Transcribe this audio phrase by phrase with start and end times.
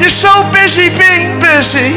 [0.00, 1.92] You're so busy being busy.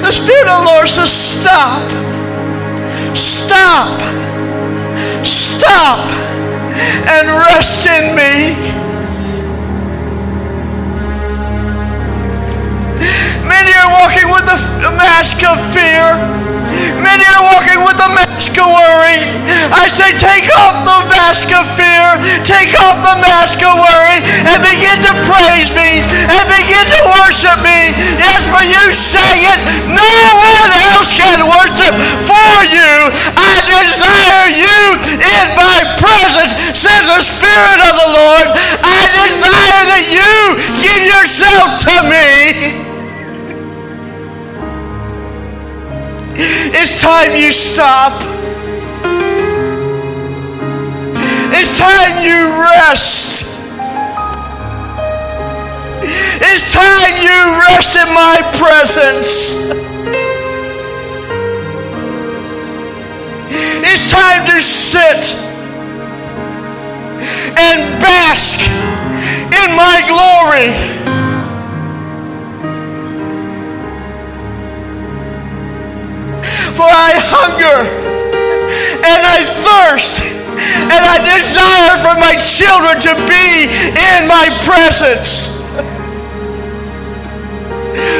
[0.00, 1.90] The Spirit of the Lord says, Stop.
[3.16, 4.00] Stop.
[5.24, 6.10] Stop
[7.08, 8.85] and rest in me.
[13.56, 16.12] Many are walking with a mask of fear.
[17.00, 19.32] Many are walking with a mask of worry.
[19.72, 24.60] I say, take off the mask of fear, take off the mask of worry, and
[24.60, 27.96] begin to praise me, and begin to worship me.
[28.20, 31.96] Yes, for you say it, no one else can worship
[32.28, 33.08] for you.
[33.40, 34.80] I desire you
[35.16, 38.46] in my presence, says the Spirit of the Lord.
[38.84, 42.85] I desire that you give yourself to me.
[46.38, 48.22] It's time you stop.
[51.52, 53.56] It's time you rest.
[56.38, 59.54] It's time you rest in my presence.
[63.82, 65.34] It's time to sit
[67.56, 68.58] and bask
[69.52, 71.25] in my glory.
[76.76, 77.88] For I hunger
[79.00, 80.20] and I thirst
[80.92, 85.48] and I desire for my children to be in my presence.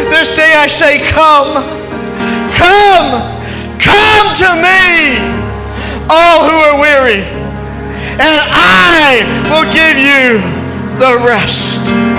[0.08, 1.60] This day I say, Come,
[2.56, 3.28] come,
[3.76, 5.20] come to me,
[6.08, 7.20] all who are weary,
[8.16, 9.20] and I
[9.52, 10.40] will give you
[10.98, 12.15] the rest.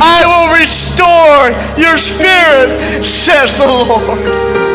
[0.00, 4.67] I will restore your spirit, says the Lord.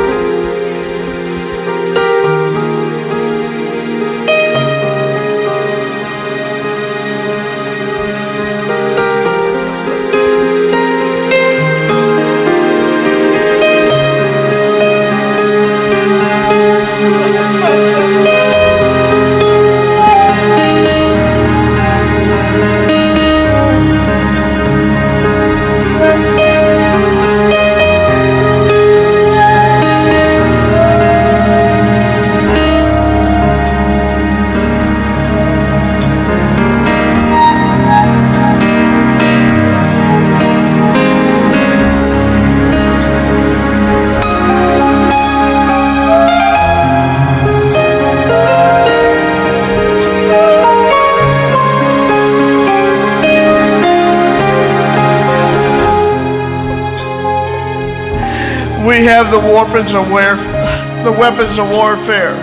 [59.24, 62.36] Have the weapons of warfare, the weapons of warfare.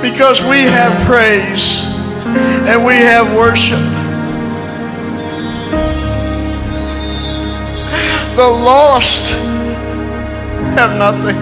[0.00, 1.84] Because we have praise
[2.66, 3.78] and we have worship.
[8.36, 9.32] The lost
[10.76, 11.36] have nothing.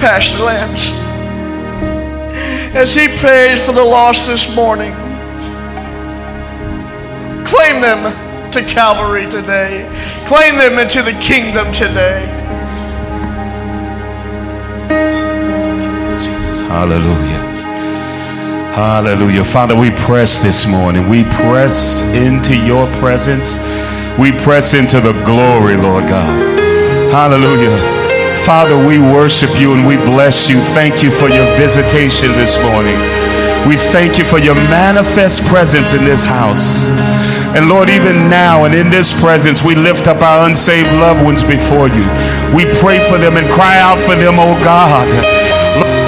[0.00, 0.92] Pastor Lance,
[2.74, 4.92] as he prays for the lost this morning,
[7.44, 9.88] claim them to Calvary today.
[10.32, 12.24] Claim them into the kingdom today.
[16.18, 17.42] Jesus, hallelujah.
[18.72, 19.44] Hallelujah.
[19.44, 21.06] Father, we press this morning.
[21.10, 23.58] We press into your presence.
[24.18, 26.58] We press into the glory, Lord God.
[27.12, 27.76] Hallelujah.
[28.38, 30.62] Father, we worship you and we bless you.
[30.72, 32.96] Thank you for your visitation this morning.
[33.68, 36.88] We thank you for your manifest presence in this house.
[37.56, 41.44] And Lord, even now and in this presence, we lift up our unsaved loved ones
[41.44, 42.02] before you.
[42.54, 46.01] We pray for them and cry out for them, oh God.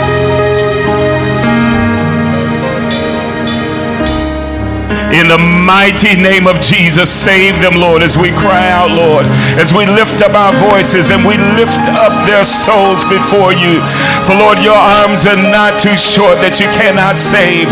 [5.14, 9.22] In the mighty name of Jesus, save them, Lord, as we cry out, Lord,
[9.62, 13.78] as we lift up our voices and we lift up their souls before you.
[14.26, 17.70] For, Lord, your arms are not too short that you cannot save.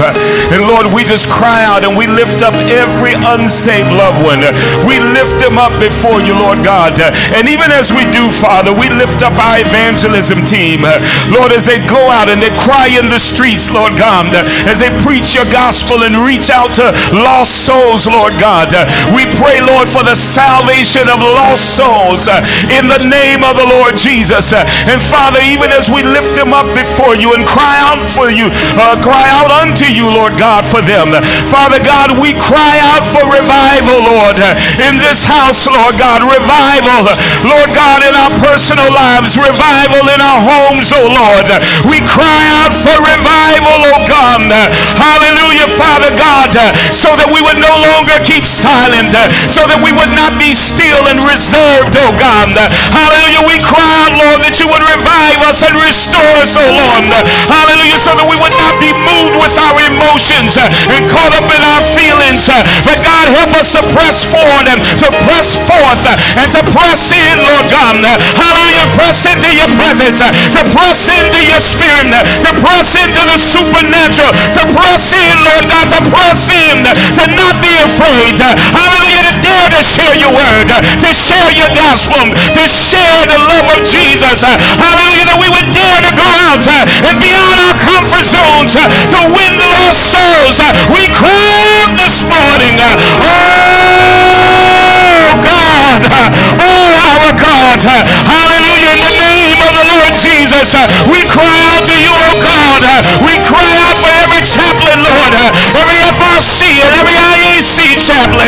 [0.55, 4.47] And, Lord, we just cry out and we lift up every unsaved loved one.
[4.87, 6.95] We lift them up before you, Lord God.
[7.35, 10.87] And even as we do, Father, we lift up our evangelism team.
[11.35, 14.31] Lord, as they go out and they cry in the streets, Lord God,
[14.71, 16.95] as they preach your gospel and reach out to
[17.33, 18.69] lost souls, Lord God.
[19.17, 23.65] We pray, Lord, for the salvation of lost souls uh, in the name of the
[23.65, 24.53] Lord Jesus.
[24.53, 28.29] Uh, and Father, even as we lift them up before you and cry out for
[28.29, 31.17] you, uh, cry out unto you, Lord God, for them.
[31.49, 34.53] Father God, we cry out for revival, Lord, uh,
[34.85, 36.21] in this house, Lord God.
[36.21, 37.17] Revival,
[37.49, 39.41] Lord God, in our personal lives.
[39.41, 41.49] Revival in our homes, oh Lord.
[41.89, 44.53] We cry out for revival, oh God.
[44.99, 46.51] Hallelujah, Father God,
[46.93, 49.15] so that we would no longer keep silent,
[49.53, 52.55] so that we would not be still and reserved, oh God.
[52.91, 53.45] Hallelujah.
[53.47, 57.13] We cry out, Lord, that you would revive us and restore us, oh Lord.
[57.47, 58.01] Hallelujah.
[58.03, 61.83] So that we would not be moved with our emotions and caught up in our
[61.95, 62.49] feelings.
[62.83, 66.03] But God, help us to press forward and to press forth
[66.39, 68.03] and to press in, Lord God.
[68.35, 68.89] Hallelujah.
[68.97, 72.09] Press into your presence, to press into your spirit,
[72.43, 76.83] to press into the supernatural, to press in, Lord God, to press in,
[77.19, 78.39] to not be afraid.
[78.39, 79.23] Hallelujah.
[79.29, 83.81] To dare to share your word, to share your gospel, to share the love of
[83.85, 84.43] Jesus.
[84.43, 85.27] Hallelujah.
[85.29, 86.65] That we would dare to go out
[87.07, 88.75] and beyond our comfort zones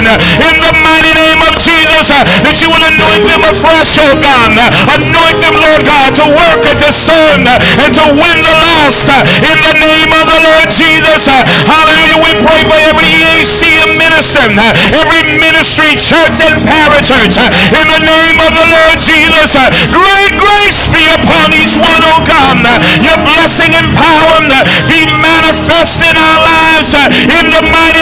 [0.04, 2.08] In the mighty name of Jesus.
[2.12, 4.52] That you will anoint them afresh, oh God.
[5.00, 9.08] Anoint them, Lord God, to work and to serve and to win the lost.
[9.40, 11.24] In the name of the Lord Jesus.
[11.64, 12.20] Hallelujah.
[12.20, 14.44] We pray for every EAC minister,
[14.92, 17.36] every ministry, church, and parachurch.
[17.72, 19.56] In the name of the Lord Jesus.
[19.90, 22.60] Great grace be upon each one, oh God.
[23.00, 24.44] Your blessing and power
[24.88, 26.92] be manifest in our lives.
[27.24, 27.93] In the mighty.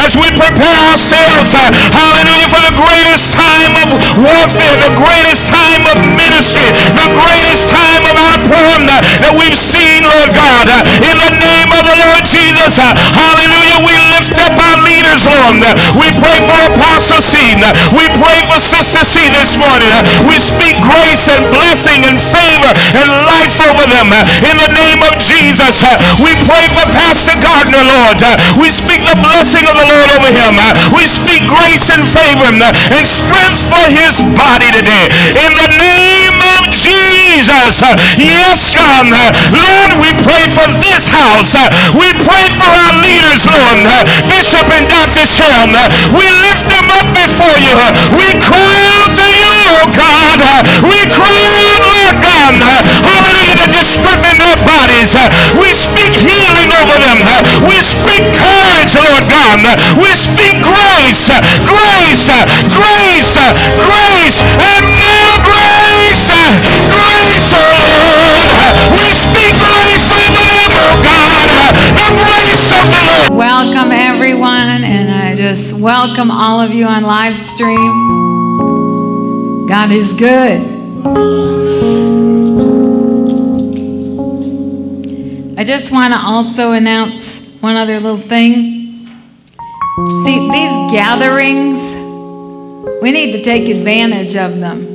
[0.00, 1.52] As we prepare ourselves.
[1.54, 2.48] Uh, hallelujah.
[2.50, 3.88] For the greatest time of
[4.20, 4.76] warfare.
[4.80, 6.70] The greatest time of ministry.
[6.94, 10.66] The greatest time of outpouring uh, that we've seen, Lord God.
[10.70, 12.78] Uh, in the name of the Lord Jesus.
[12.78, 13.33] Hallelujah.
[15.52, 15.76] Lord.
[16.00, 17.36] We pray for Apostle C.
[17.92, 19.92] We pray for Sister C this morning.
[20.24, 24.08] We speak grace and blessing and favor and life over them.
[24.40, 25.84] In the name of Jesus.
[26.20, 28.20] We pray for Pastor Gardner, Lord.
[28.56, 30.56] We speak the blessing of the Lord over him.
[30.96, 35.12] We speak grace and favor and strength for his body today.
[35.36, 36.43] In the name of
[37.24, 37.80] Jesus.
[38.20, 39.08] Yes, God.
[39.48, 41.56] Lord, we pray for this house.
[41.96, 43.80] We pray for our leaders, Lord.
[44.28, 45.24] Bishop and Dr.
[45.24, 45.72] Shem.
[46.12, 47.80] We lift them up before you.
[48.12, 50.40] We cry out to you, oh God.
[50.84, 52.60] We cry out, Lord God.
[53.08, 55.16] Hallelujah, to strengthen their bodies.
[55.56, 57.24] We speak healing over them.
[57.64, 59.64] We speak courage, Lord God.
[59.96, 61.32] We speak grace,
[61.64, 62.28] grace,
[62.68, 63.32] grace,
[63.80, 64.84] grace, and
[75.84, 77.76] welcome all of you on live stream.
[79.66, 80.62] God is good.
[85.58, 88.88] I just want to also announce one other little thing.
[90.24, 91.78] See, these gatherings,
[93.02, 94.86] we need to take advantage of them.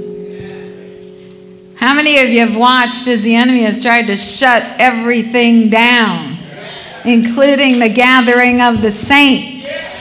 [1.75, 6.39] How many of you have watched as the enemy has tried to shut everything down,
[7.05, 9.98] including the gathering of the saints?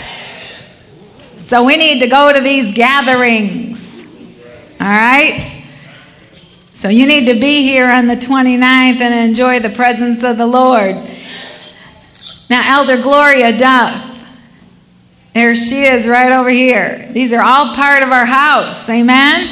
[1.49, 4.05] So we need to go to these gatherings.
[4.79, 5.65] All right?
[6.75, 10.47] So you need to be here on the 29th and enjoy the presence of the
[10.47, 10.97] Lord.
[12.50, 14.31] Now, Elder Gloria Duff,
[15.32, 17.08] there she is right over here.
[17.13, 18.87] These are all part of our house.
[18.91, 19.49] Amen?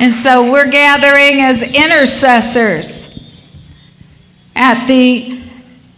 [0.00, 3.44] And so we're gathering as intercessors
[4.56, 5.42] at the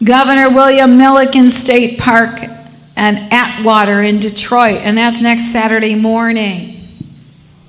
[0.03, 2.56] Governor William Milliken State Park
[2.97, 4.81] and Atwater in Detroit.
[4.81, 6.73] And that's next Saturday morning.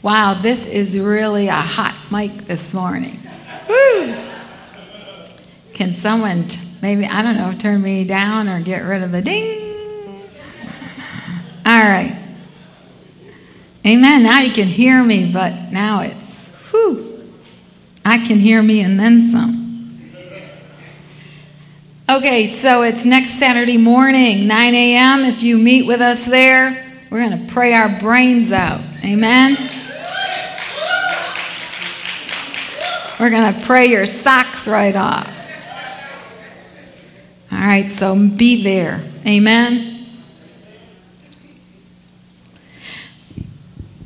[0.02, 3.20] Wow, this is really a hot mic this morning.
[3.68, 4.16] Woo!
[5.74, 9.22] Can someone t- maybe, I don't know, turn me down or get rid of the
[9.22, 9.66] ding?
[11.66, 12.24] All right.
[13.86, 14.24] Amen.
[14.24, 17.30] Now you can hear me, but now it's, whew,
[18.06, 19.67] I can hear me and then some.
[22.10, 25.26] Okay, so it's next Saturday morning, 9 a.m.
[25.26, 28.80] If you meet with us there, we're going to pray our brains out.
[29.04, 29.58] Amen.
[33.20, 35.28] We're going to pray your socks right off.
[37.52, 39.04] All right, so be there.
[39.26, 40.08] Amen.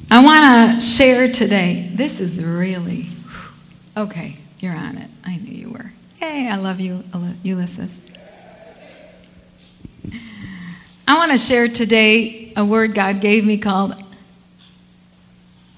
[0.10, 1.92] I want to share today.
[1.94, 3.10] This is really
[3.96, 4.38] okay.
[4.60, 5.12] You're on it.
[5.24, 5.92] I knew you were.
[6.22, 7.04] Hey, I love you,
[7.42, 8.00] Ulysses.
[11.08, 13.96] I want to share today a word God gave me called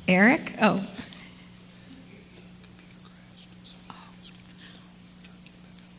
[0.06, 0.54] Eric.
[0.62, 0.86] Oh.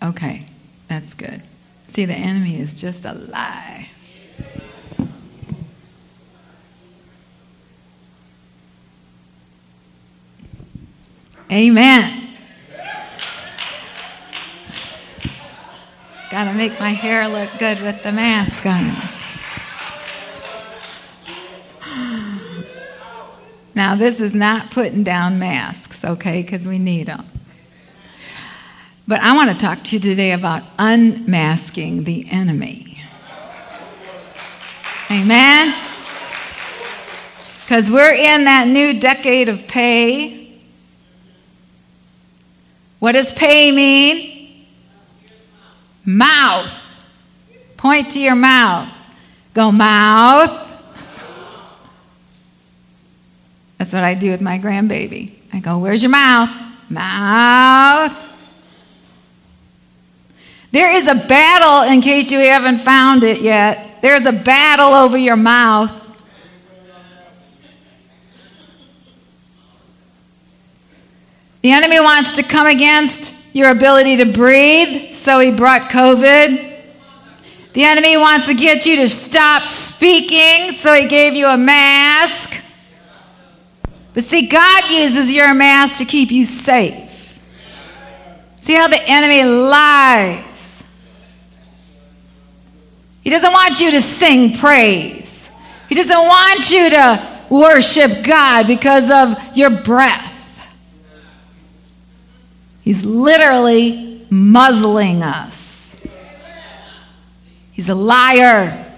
[0.02, 0.44] Okay,
[0.88, 1.40] that's good.
[1.94, 3.88] See, the enemy is just a lie.
[11.50, 12.23] Amen.
[16.34, 18.96] Got to make my hair look good with the mask on.
[23.76, 27.24] Now, this is not putting down masks, okay, because we need them.
[29.06, 33.00] But I want to talk to you today about unmasking the enemy.
[35.12, 35.72] Amen?
[37.60, 40.52] Because we're in that new decade of pay.
[42.98, 44.33] What does pay mean?
[46.04, 46.94] Mouth.
[47.76, 48.92] Point to your mouth.
[49.52, 50.60] Go, mouth.
[53.78, 55.32] That's what I do with my grandbaby.
[55.52, 56.50] I go, Where's your mouth?
[56.88, 58.16] Mouth.
[60.72, 64.02] There is a battle, in case you haven't found it yet.
[64.02, 65.92] There's a battle over your mouth.
[71.62, 76.72] The enemy wants to come against your ability to breathe, so he brought COVID.
[77.72, 82.60] The enemy wants to get you to stop speaking, so he gave you a mask.
[84.12, 87.40] But see, God uses your mask to keep you safe.
[88.60, 90.82] See how the enemy lies.
[93.22, 95.50] He doesn't want you to sing praise.
[95.88, 100.32] He doesn't want you to worship God because of your breath.
[102.84, 105.96] He's literally muzzling us.
[107.72, 108.92] He's a liar.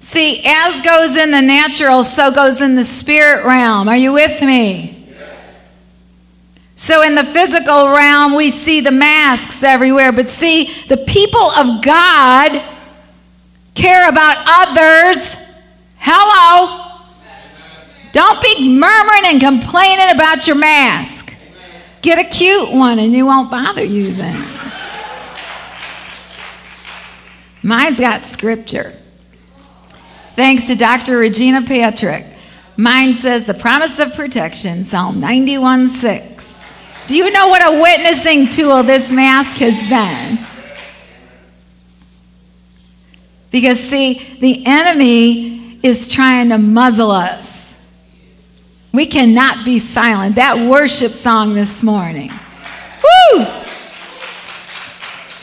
[0.00, 3.86] See, as goes in the natural, so goes in the spirit realm.
[3.86, 4.96] Are you with me?
[6.74, 11.82] So, in the physical realm, we see the masks everywhere, but see, the people of
[11.82, 12.62] God
[13.74, 15.36] care about others.
[15.98, 16.89] Hello.
[18.12, 21.34] Don't be murmuring and complaining about your mask.
[22.02, 24.48] Get a cute one and it won't bother you then.
[27.62, 28.94] Mine's got scripture.
[30.34, 31.18] Thanks to Dr.
[31.18, 32.26] Regina Patrick.
[32.76, 36.64] Mine says the promise of protection, Psalm 91 6.
[37.06, 40.46] Do you know what a witnessing tool this mask has been?
[43.50, 47.59] Because, see, the enemy is trying to muzzle us.
[48.92, 50.34] We cannot be silent.
[50.34, 52.30] That worship song this morning.
[53.02, 53.46] Woo!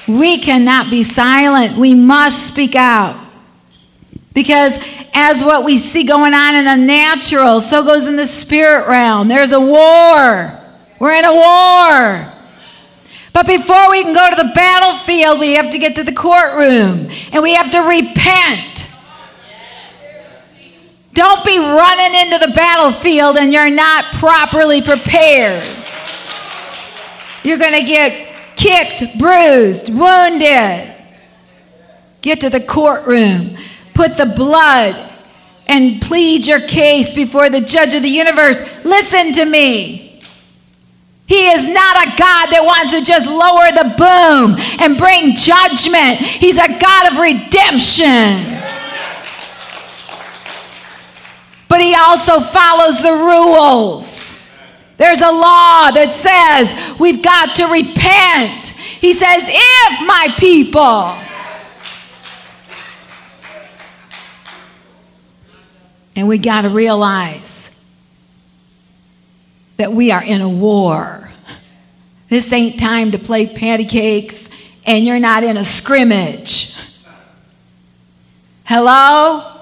[0.08, 1.78] We cannot be silent.
[1.78, 3.26] We must speak out.
[4.34, 4.80] Because
[5.14, 9.28] as what we see going on in the natural, so goes in the spirit realm.
[9.28, 10.60] There's a war.
[11.00, 12.34] We're in a war.
[13.34, 17.10] But before we can go to the battlefield, we have to get to the courtroom
[17.32, 18.87] and we have to repent.
[21.18, 25.68] Don't be running into the battlefield and you're not properly prepared.
[27.42, 30.94] You're going to get kicked, bruised, wounded.
[32.22, 33.58] Get to the courtroom,
[33.96, 35.12] put the blood,
[35.66, 38.62] and plead your case before the judge of the universe.
[38.84, 40.22] Listen to me.
[41.26, 46.20] He is not a God that wants to just lower the boom and bring judgment.
[46.20, 48.54] He's a God of redemption.
[51.78, 54.34] But he also follows the rules.
[54.98, 58.70] There's a law that says we've got to repent.
[58.70, 61.16] He says, if my people.
[66.16, 67.70] And we got to realize
[69.76, 71.30] that we are in a war.
[72.28, 74.50] This ain't time to play patty cakes
[74.84, 76.76] and you're not in a scrimmage.
[78.64, 79.57] Hello?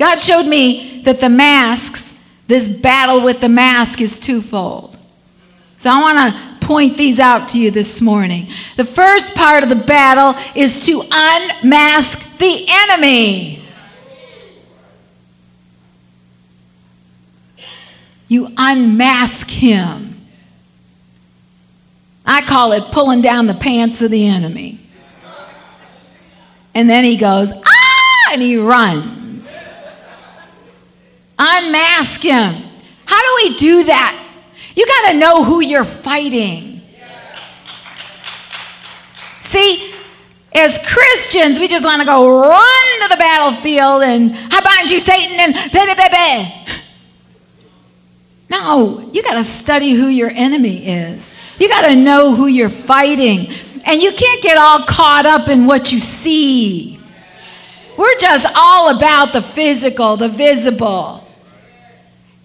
[0.00, 2.14] God showed me that the masks,
[2.46, 4.96] this battle with the mask is twofold.
[5.76, 8.48] So I want to point these out to you this morning.
[8.78, 13.62] The first part of the battle is to unmask the enemy.
[18.26, 20.18] You unmask him.
[22.24, 24.78] I call it pulling down the pants of the enemy.
[26.74, 29.19] And then he goes, ah, and he runs.
[31.42, 32.62] Unmask him.
[33.06, 34.22] How do we do that?
[34.76, 36.82] You got to know who you're fighting.
[39.40, 39.94] See,
[40.52, 45.00] as Christians, we just want to go run to the battlefield and I bind you,
[45.00, 46.50] Satan, and blah, blah, blah,
[48.50, 51.34] No, you got to study who your enemy is.
[51.58, 53.50] You got to know who you're fighting.
[53.86, 57.00] And you can't get all caught up in what you see.
[57.96, 61.19] We're just all about the physical, the visible.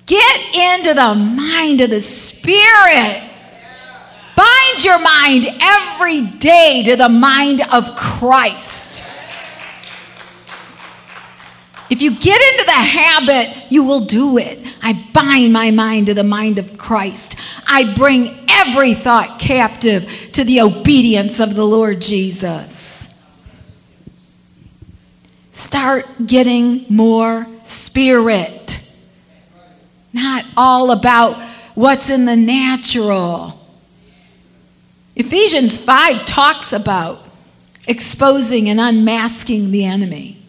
[0.05, 3.31] Get into the mind of the Spirit.
[4.35, 9.03] Bind your mind every day to the mind of Christ.
[11.89, 14.59] If you get into the habit, you will do it.
[14.81, 17.35] I bind my mind to the mind of Christ.
[17.67, 23.09] I bring every thought captive to the obedience of the Lord Jesus.
[25.51, 28.64] Start getting more spirit.
[30.15, 31.37] Not all about
[31.73, 33.59] what's in the natural.
[35.13, 37.21] Ephesians 5 talks about
[37.85, 40.41] exposing and unmasking the enemy.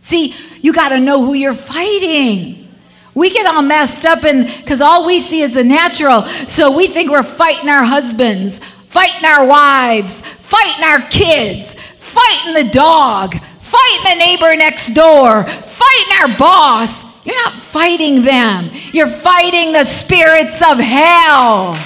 [0.00, 0.32] See,
[0.62, 2.68] you got to know who you're fighting.
[3.14, 6.24] We get all messed up and because all we see is the natural.
[6.46, 12.70] So we think we're fighting our husbands, fighting our wives, fighting our kids, fighting the
[12.70, 17.04] dog, fighting the neighbor next door, fighting our boss.
[17.24, 18.70] You're not fighting them.
[18.92, 21.78] You're fighting the spirits of hell.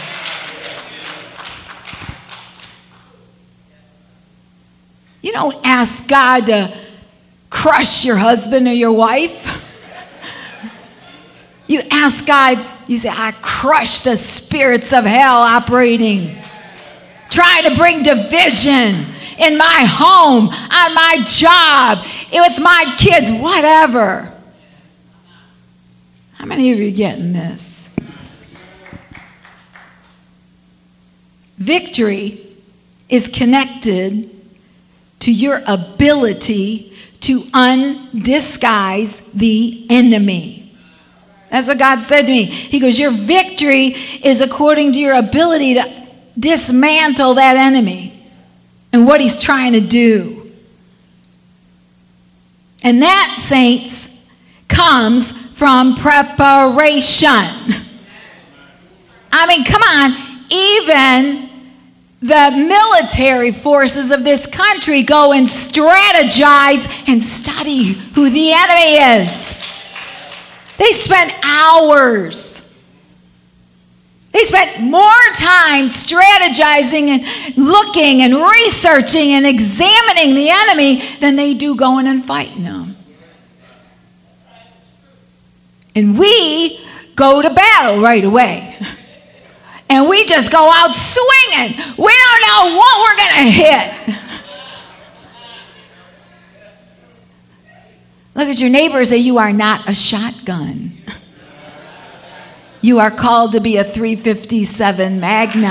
[5.23, 6.77] You don't ask God to
[7.51, 9.63] crush your husband or your wife.
[11.67, 16.35] You ask God, you say, I crush the spirits of hell operating,
[17.29, 19.07] trying to bring division
[19.39, 24.33] in my home, on my job, with my kids, whatever.
[26.39, 27.91] How many of you getting this?
[31.57, 32.47] Victory
[33.09, 34.31] is connected
[35.19, 40.73] to your ability to undisguise the enemy.
[41.51, 42.45] That's what God said to me.
[42.45, 46.07] He goes, Your victory is according to your ability to
[46.39, 48.33] dismantle that enemy
[48.93, 50.53] and what he's trying to do.
[52.85, 54.17] And that, saints,
[54.69, 57.35] comes from preparation.
[59.33, 61.51] I mean, come on, even
[62.21, 69.53] the military forces of this country go and strategize and study who the enemy is.
[70.79, 72.63] They spend hours.
[74.31, 75.03] They spent more
[75.35, 82.25] time strategizing and looking and researching and examining the enemy than they do going and
[82.25, 82.98] fighting them.
[85.99, 86.79] And we
[87.17, 88.77] go to battle right away.
[89.91, 91.77] and we just go out swinging.
[91.99, 94.17] We don't know what we're going to hit.
[98.37, 100.93] Look at your neighbor and say, You are not a shotgun.
[102.81, 105.65] You are called to be a 357 Magnum.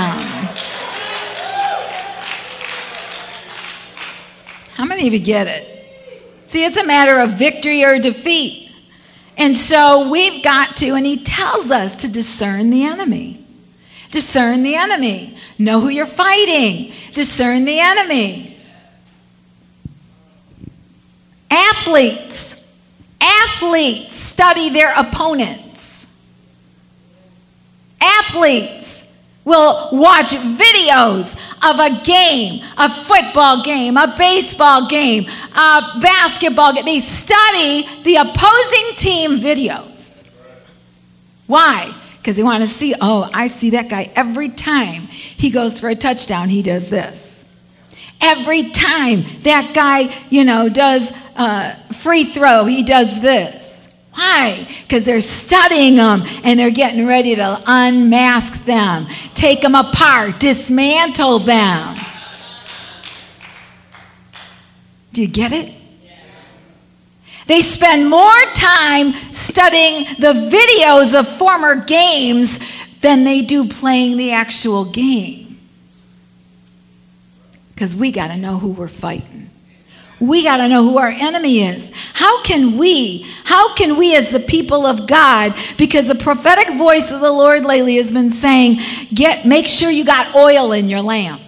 [4.74, 5.64] How many of you get it?
[6.48, 8.67] See, it's a matter of victory or defeat.
[9.38, 13.46] And so we've got to, and he tells us to discern the enemy.
[14.10, 15.36] Discern the enemy.
[15.58, 16.92] Know who you're fighting.
[17.12, 18.58] Discern the enemy.
[21.50, 22.66] Athletes.
[23.20, 26.06] Athletes study their opponents.
[28.00, 28.97] Athletes
[29.48, 31.34] will watch videos
[31.68, 36.84] of a game, a football game, a baseball game, a basketball game.
[36.84, 40.24] They study the opposing team videos.
[41.46, 41.94] Why?
[42.28, 45.88] because they want to see, oh, I see that guy every time he goes for
[45.88, 47.42] a touchdown, he does this.
[48.20, 53.67] Every time that guy, you know, does a free throw, he does this.
[54.18, 54.66] Why?
[54.82, 61.38] Because they're studying them and they're getting ready to unmask them, take them apart, dismantle
[61.38, 61.96] them.
[65.12, 65.72] Do you get it?
[67.46, 72.58] They spend more time studying the videos of former games
[73.00, 75.60] than they do playing the actual game.
[77.72, 79.50] Because we got to know who we're fighting.
[80.20, 81.92] We got to know who our enemy is.
[82.14, 87.10] How can we, how can we as the people of God, because the prophetic voice
[87.10, 88.80] of the Lord lately has been saying,
[89.14, 91.42] get, make sure you got oil in your lamp.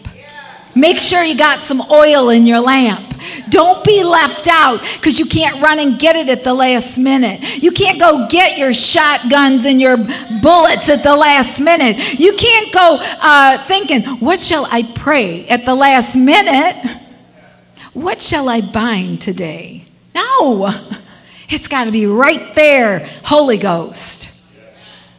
[0.75, 3.15] Make sure you got some oil in your lamp.
[3.49, 7.63] Don't be left out because you can't run and get it at the last minute.
[7.63, 12.21] You can't go get your shotguns and your bullets at the last minute.
[12.21, 17.01] You can't go uh, thinking, what shall I pray at the last minute?
[17.93, 19.85] What shall I bind today?
[20.15, 20.73] No,
[21.49, 24.31] it's got to be right there, Holy Ghost.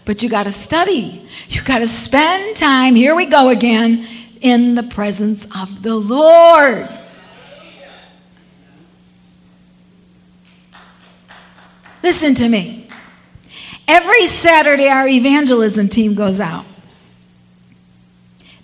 [0.05, 1.27] But you got to study.
[1.49, 4.07] You got to spend time, here we go again,
[4.39, 6.89] in the presence of the Lord.
[12.01, 12.87] Listen to me.
[13.87, 16.65] Every Saturday, our evangelism team goes out.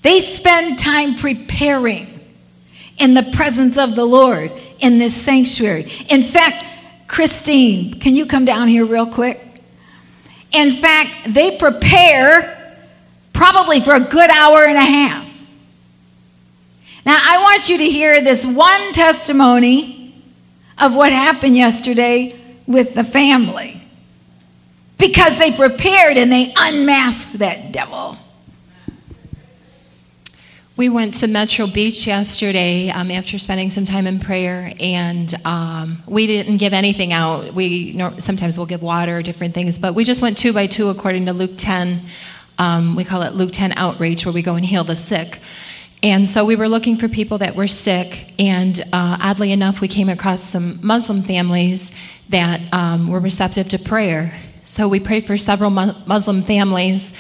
[0.02, 2.17] They spend time preparing
[2.98, 5.92] in the presence of the Lord in this sanctuary.
[6.10, 6.66] In fact,
[7.08, 9.42] Christine, can you come down here real quick?
[10.52, 12.76] In fact, they prepare
[13.34, 15.26] probably for a good hour and a half.
[17.06, 20.22] Now, I want you to hear this one testimony
[20.78, 23.82] of what happened yesterday with the family
[24.98, 28.18] because they prepared and they unmasked that devil.
[30.78, 36.04] We went to Metro Beach yesterday um, after spending some time in prayer, and um,
[36.06, 37.52] we didn't give anything out.
[37.56, 40.90] We sometimes we'll give water, or different things, but we just went two by two
[40.90, 42.06] according to Luke 10.
[42.60, 45.40] Um, we call it Luke 10 outreach, where we go and heal the sick.
[46.04, 49.88] And so we were looking for people that were sick, and uh, oddly enough, we
[49.88, 51.92] came across some Muslim families
[52.30, 54.32] that um, were receptive to prayer.
[54.64, 57.16] So we prayed for several Muslim families,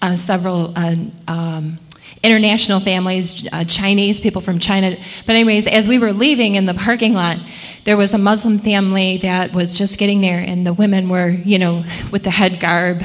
[0.00, 0.72] uh, several.
[0.78, 0.94] Uh,
[1.26, 1.80] um,
[2.22, 4.96] international families, uh, Chinese people from China.
[5.26, 7.38] But, anyways, as we were leaving in the parking lot,
[7.84, 11.58] there was a Muslim family that was just getting there, and the women were, you
[11.58, 13.02] know, with the head garb,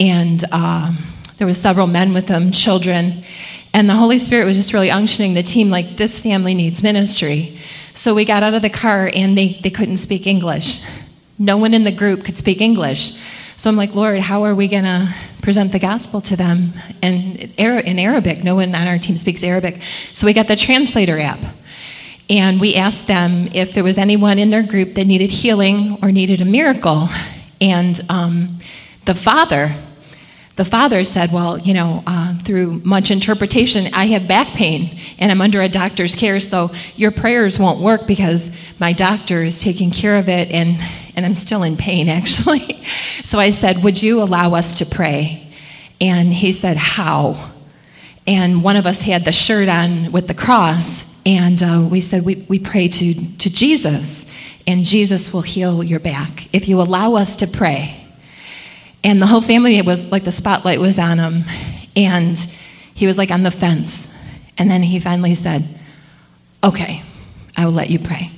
[0.00, 0.90] and uh,
[1.36, 3.24] there was several men with them, children,
[3.74, 7.58] and the Holy Spirit was just really unctioning the team like this family needs ministry.
[7.92, 10.80] So we got out of the car, and they, they couldn't speak English.
[11.38, 13.12] No one in the group could speak English.
[13.58, 17.36] So I'm like, Lord, how are we going to present the gospel to them in,
[17.56, 18.44] in Arabic?
[18.44, 19.80] No one on our team speaks Arabic.
[20.12, 21.40] So we got the translator app.
[22.28, 26.12] And we asked them if there was anyone in their group that needed healing or
[26.12, 27.08] needed a miracle.
[27.60, 28.58] And um,
[29.06, 29.74] the father,
[30.56, 35.30] the father said, Well, you know, uh, through much interpretation, I have back pain and
[35.30, 39.90] I'm under a doctor's care, so your prayers won't work because my doctor is taking
[39.90, 40.78] care of it and
[41.16, 42.84] and I'm still in pain actually.
[43.24, 45.52] so I said, Would you allow us to pray?
[46.00, 47.52] And he said, How?
[48.26, 52.24] And one of us had the shirt on with the cross, and uh, we said,
[52.24, 54.26] we, we pray to, to Jesus,
[54.66, 58.04] and Jesus will heal your back if you allow us to pray.
[59.04, 61.44] And the whole family, it was like the spotlight was on him,
[61.94, 62.36] and
[62.94, 64.08] he was like on the fence.
[64.58, 65.68] And then he finally said,
[66.64, 67.02] Okay,
[67.56, 68.32] I will let you pray.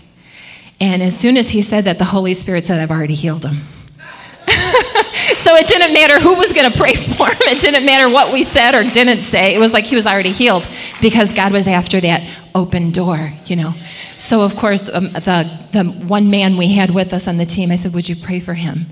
[0.80, 3.54] And as soon as he said that, the Holy Spirit said, I've already healed him.
[5.36, 7.42] so it didn't matter who was going to pray for him.
[7.42, 9.54] It didn't matter what we said or didn't say.
[9.54, 10.68] It was like he was already healed
[11.00, 13.74] because God was after that open door, you know.
[14.16, 17.70] So, of course, um, the, the one man we had with us on the team,
[17.70, 18.86] I said, Would you pray for him?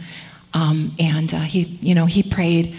[0.54, 2.76] Um, and uh, he, you know, he prayed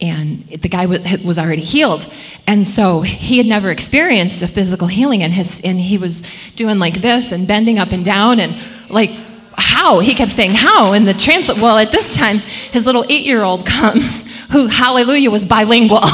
[0.00, 2.10] and the guy was, was already healed.
[2.46, 6.22] And so he had never experienced a physical healing and, his, and he was
[6.56, 9.10] doing like this and bending up and down and like
[9.56, 10.00] how?
[10.00, 14.24] He kept saying how and the translate well at this time his little eight-year-old comes
[14.50, 16.00] who hallelujah was bilingual.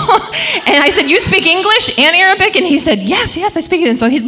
[0.67, 2.57] And i said you speak english and arabic?
[2.57, 3.89] And he said yes yes i speak it.
[3.89, 4.23] And so he's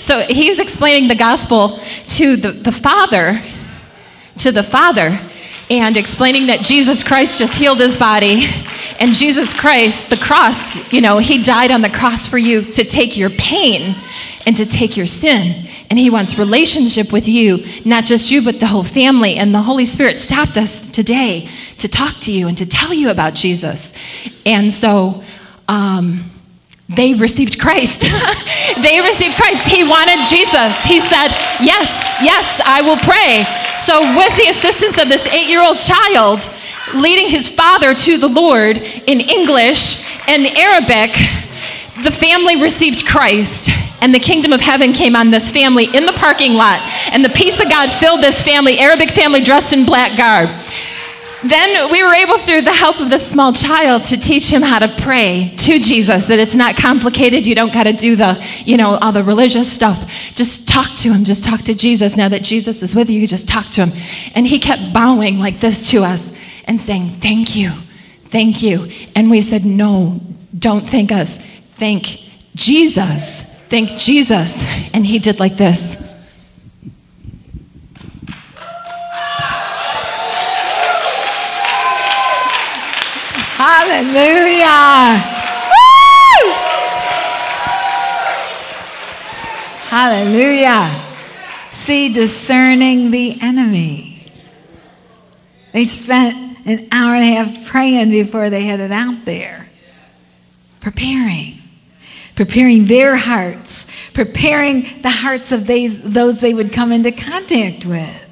[0.00, 3.40] so he's explaining the gospel to the, the father
[4.38, 5.18] to the father
[5.68, 8.44] and explaining that Jesus Christ just healed his body.
[8.98, 12.84] And Jesus Christ, the cross, you know, he died on the cross for you to
[12.84, 13.96] take your pain
[14.46, 15.68] and to take your sin.
[15.90, 19.34] And he wants relationship with you, not just you, but the whole family.
[19.36, 21.48] And the Holy Spirit stopped us today
[21.78, 23.92] to talk to you and to tell you about Jesus.
[24.44, 25.24] And so,
[25.68, 26.30] um,
[26.88, 28.02] they received Christ.
[28.82, 29.66] they received Christ.
[29.66, 30.84] He wanted Jesus.
[30.84, 31.28] He said,
[31.60, 33.44] Yes, yes, I will pray.
[33.76, 36.48] So, with the assistance of this eight year old child
[36.94, 41.16] leading his father to the Lord in English and Arabic,
[42.04, 43.70] the family received Christ.
[44.00, 46.80] And the kingdom of heaven came on this family in the parking lot.
[47.10, 50.50] And the peace of God filled this family, Arabic family dressed in black garb.
[51.44, 54.78] Then we were able, through the help of this small child, to teach him how
[54.78, 57.46] to pray to Jesus, that it's not complicated.
[57.46, 60.10] You don't got to do the, you know, all the religious stuff.
[60.34, 61.24] Just talk to him.
[61.24, 62.16] Just talk to Jesus.
[62.16, 63.98] Now that Jesus is with you, you just talk to him.
[64.34, 66.32] And he kept bowing like this to us
[66.64, 67.72] and saying, Thank you.
[68.24, 68.90] Thank you.
[69.14, 70.20] And we said, No,
[70.58, 71.38] don't thank us.
[71.72, 72.18] Thank
[72.54, 73.42] Jesus.
[73.68, 74.64] Thank Jesus.
[74.94, 75.96] And he did like this.
[83.96, 85.24] Hallelujah.
[85.72, 86.52] Woo!
[89.88, 91.02] Hallelujah.
[91.70, 94.30] See, discerning the enemy.
[95.72, 99.70] They spent an hour and a half praying before they headed out there,
[100.80, 101.62] preparing,
[102.34, 108.24] preparing their hearts, preparing the hearts of these, those they would come into contact with.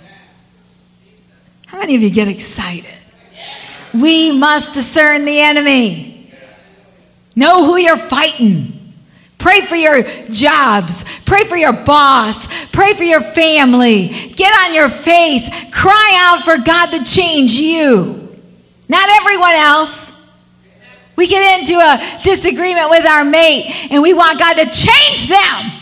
[1.68, 2.98] How many of you get excited?
[3.94, 6.32] We must discern the enemy.
[7.36, 8.74] Know who you're fighting.
[9.38, 11.04] Pray for your jobs.
[11.26, 12.48] Pray for your boss.
[12.72, 14.08] Pray for your family.
[14.34, 15.48] Get on your face.
[15.70, 18.36] Cry out for God to change you,
[18.88, 20.12] not everyone else.
[21.16, 25.72] We get into a disagreement with our mate and we want God to change them.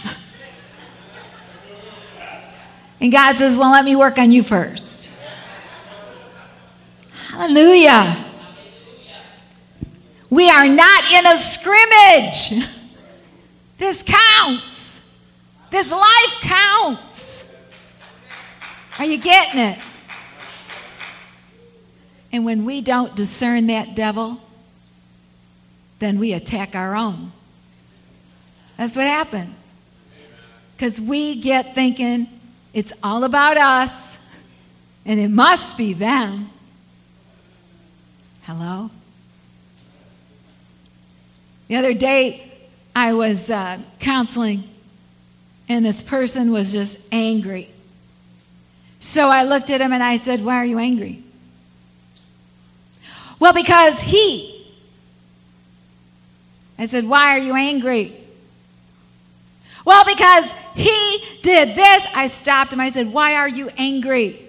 [3.01, 4.92] And God says, Well, let me work on you first.
[7.33, 8.27] Hallelujah.
[10.29, 12.69] We are not in a scrimmage.
[13.79, 15.01] This counts.
[15.71, 17.47] This life counts.
[18.99, 19.79] Are you getting it?
[22.33, 24.39] And when we don't discern that devil,
[26.01, 27.33] then we attack our own.
[28.77, 29.57] That's what happens.
[30.77, 32.29] Because we get thinking
[32.75, 34.19] it's all about us
[35.07, 36.51] and it must be them.
[38.55, 38.91] Hello?
[41.69, 42.53] The other day,
[42.95, 44.65] I was uh, counseling,
[45.71, 47.71] and this person was just angry.
[49.01, 51.23] So I looked at him and I said, Why are you angry?
[53.39, 54.67] Well, because he.
[56.79, 58.15] I said, Why are you angry?
[59.87, 62.05] Well, because he did this.
[62.15, 62.81] I stopped him.
[62.81, 64.45] I said, Why are you angry?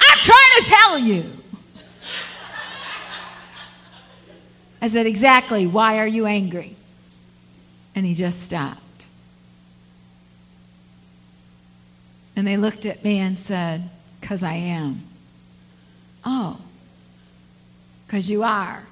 [0.00, 1.38] I'm trying to tell you.
[4.80, 5.66] I said, Exactly.
[5.66, 6.76] Why are you angry?
[7.94, 9.06] And he just stopped.
[12.36, 15.02] And they looked at me and said, Because I am.
[16.24, 16.58] Oh,
[18.06, 18.84] because you are.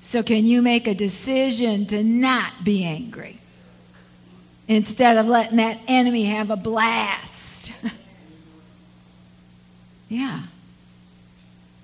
[0.00, 3.38] So, can you make a decision to not be angry
[4.66, 7.70] instead of letting that enemy have a blast?
[10.08, 10.42] yeah.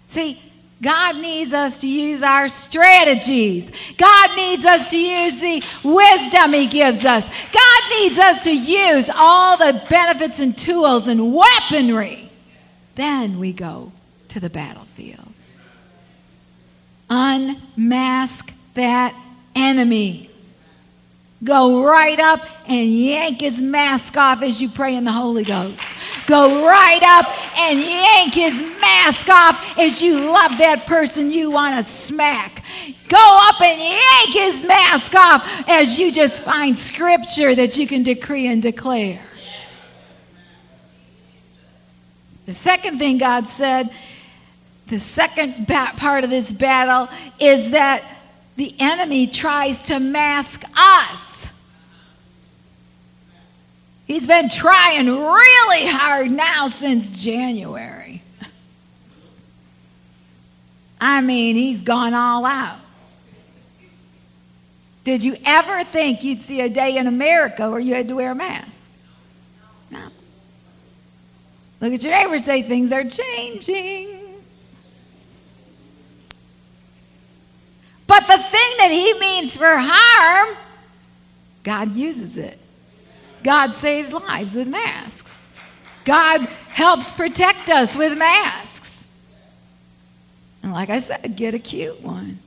[0.09, 0.41] See,
[0.83, 3.71] God needs us to use our strategies.
[3.97, 7.29] God needs us to use the wisdom He gives us.
[7.29, 12.31] God needs us to use all the benefits and tools and weaponry.
[12.95, 13.93] Then we go
[14.29, 15.33] to the battlefield.
[17.09, 19.15] Unmask that
[19.55, 20.31] enemy.
[21.47, 25.89] Go right up and yank his mask off as you pray in the Holy Ghost.
[26.27, 31.77] Go right up and yank his mask off as you love that person you want
[31.77, 32.65] to smack.
[33.09, 38.03] Go up and yank his mask off as you just find scripture that you can
[38.03, 39.23] decree and declare.
[42.47, 43.91] The second thing God said,
[44.89, 48.05] the second part of this battle is that
[48.57, 51.26] the enemy tries to mask us.
[54.07, 58.23] He's been trying really hard now since January.
[61.01, 62.79] I mean, he's gone all out.
[65.03, 68.31] Did you ever think you'd see a day in America where you had to wear
[68.31, 68.81] a mask?
[69.91, 70.09] No.
[71.81, 74.21] Look at your neighbor say things are changing.
[78.07, 80.57] But the thing that he means for harm,
[81.65, 82.59] God uses it.
[83.47, 85.47] God saves lives with masks.
[86.05, 89.05] God helps protect us with masks.
[90.65, 92.41] And like I said, get a cute one.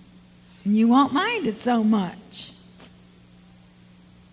[0.66, 2.52] And you won't mind it so much.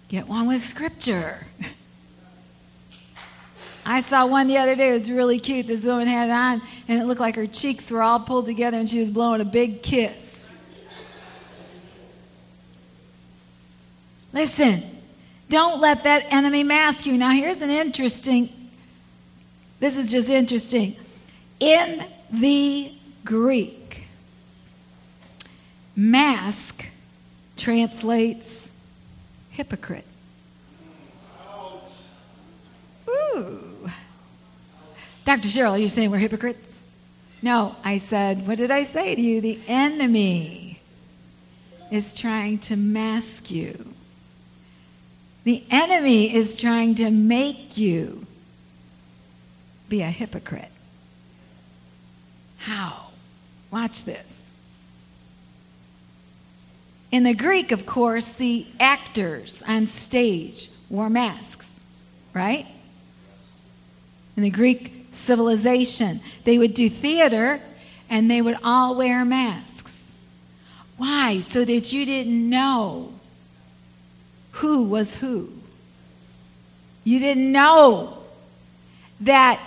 [0.09, 1.47] Get one with scripture.
[3.87, 4.91] I saw one the other day.
[4.91, 5.69] It was really cute.
[5.69, 8.77] This woman had it on, and it looked like her cheeks were all pulled together,
[8.77, 10.53] and she was blowing a big kiss.
[14.33, 14.96] Listen,
[15.49, 17.17] don't let that enemy mask you.
[17.17, 18.71] Now, here's an interesting,
[19.81, 20.97] this is just interesting.
[21.61, 22.93] In the
[23.25, 24.07] Greek,
[25.95, 26.87] mask
[27.57, 28.69] translates
[29.51, 30.05] hypocrite.
[33.09, 33.91] Ooh.
[35.25, 35.49] Dr.
[35.49, 36.83] Cheryl, you're saying we're hypocrites?
[37.43, 39.41] No, I said, what did I say to you?
[39.41, 40.81] The enemy
[41.91, 43.96] is trying to mask you.
[45.47, 48.27] The enemy is trying to make you
[49.89, 50.73] be a hypocrite.
[52.59, 53.11] How?
[53.71, 54.51] Watch this.
[57.13, 61.79] In the Greek, of course, the actors on stage wore masks,
[62.35, 62.67] right?
[64.37, 67.63] In the Greek civilization, they would do theater
[68.11, 70.11] and they would all wear masks.
[70.97, 71.39] Why?
[71.39, 73.13] So that you didn't know
[74.57, 75.53] who was who.
[77.05, 78.19] You didn't know
[79.21, 79.63] that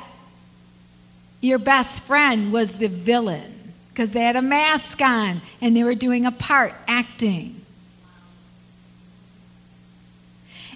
[1.41, 5.95] your best friend was the villain because they had a mask on and they were
[5.95, 7.62] doing a part, acting.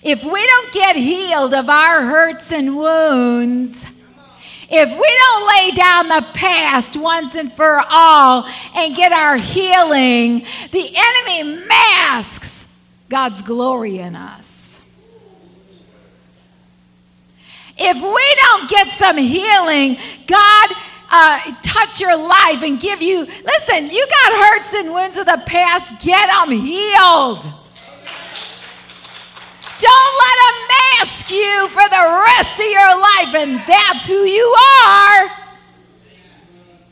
[0.04, 3.86] If we don't get healed of our hurts and wounds,
[4.70, 10.46] if we don't lay down the past once and for all and get our healing,
[10.72, 12.53] the enemy masks
[13.14, 14.82] God's glory in us.
[17.78, 20.70] If we don't get some healing, God
[21.12, 25.40] uh, touch your life and give you, listen, you got hurts and wounds of the
[25.46, 27.44] past, get them healed.
[29.78, 30.58] Don't let them
[30.98, 34.56] mask you for the rest of your life, and that's who you
[34.88, 35.32] are.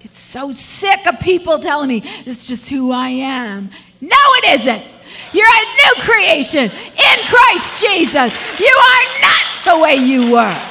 [0.02, 3.72] Get so sick of people telling me it's just who I am.
[4.00, 5.01] No, it isn't.
[5.34, 8.60] You're a new creation in Christ Jesus.
[8.60, 10.62] You are not the way you were.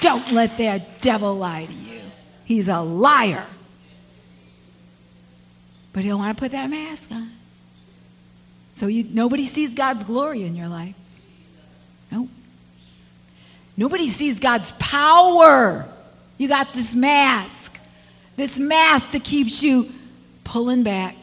[0.00, 2.00] Don't let that devil lie to you.
[2.44, 3.46] He's a liar.
[5.92, 7.30] But he'll want to put that mask on.
[8.74, 10.94] So you, nobody sees God's glory in your life.
[12.10, 12.28] Nope.
[13.76, 15.88] Nobody sees God's power.
[16.36, 17.78] You got this mask.
[18.36, 19.92] This mask that keeps you
[20.42, 21.16] pulling back,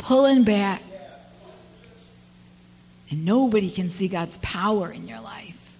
[0.00, 0.82] pulling back.
[3.10, 5.76] And nobody can see God's power in your life.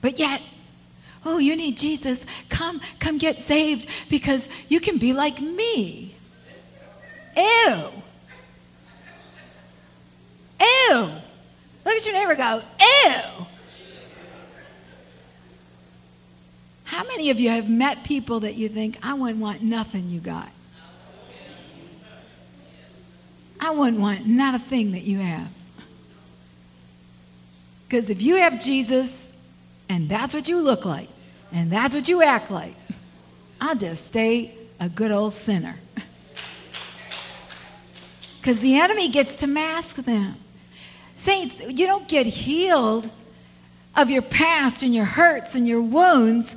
[0.00, 0.42] But yet,
[1.24, 2.24] oh, you need Jesus.
[2.48, 6.14] Come, come get saved because you can be like me.
[7.36, 7.90] Ew.
[10.60, 11.10] Ew.
[11.84, 13.46] Look at your neighbor go, ew.
[16.84, 20.20] How many of you have met people that you think, I wouldn't want nothing you
[20.20, 20.50] got?
[23.64, 25.46] I wouldn't want not a thing that you have.
[27.86, 29.32] Because if you have Jesus
[29.88, 31.08] and that's what you look like
[31.52, 32.74] and that's what you act like,
[33.60, 35.76] I'll just stay a good old sinner.
[38.40, 40.34] Because the enemy gets to mask them.
[41.14, 43.12] Saints, you don't get healed
[43.94, 46.56] of your past and your hurts and your wounds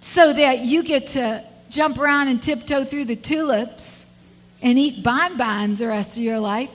[0.00, 3.97] so that you get to jump around and tiptoe through the tulips
[4.62, 6.70] and eat bonbons the rest of your life.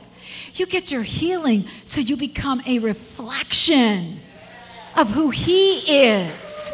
[0.54, 4.19] You get your healing so you become a reflection
[4.96, 6.72] of who He is.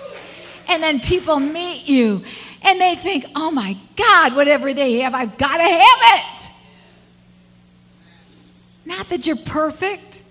[0.67, 2.23] And then people meet you
[2.61, 6.49] and they think, oh my God, whatever they have, I've got to have it.
[8.85, 10.23] Not that you're perfect.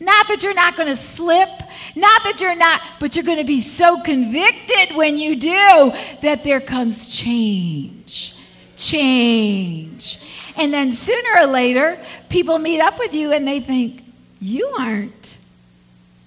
[0.00, 1.48] Not that you're not going to slip.
[1.94, 6.42] Not that you're not, but you're going to be so convicted when you do that
[6.42, 8.34] there comes change.
[8.76, 10.20] Change.
[10.56, 14.02] And then sooner or later, people meet up with you and they think,
[14.40, 15.38] You aren't,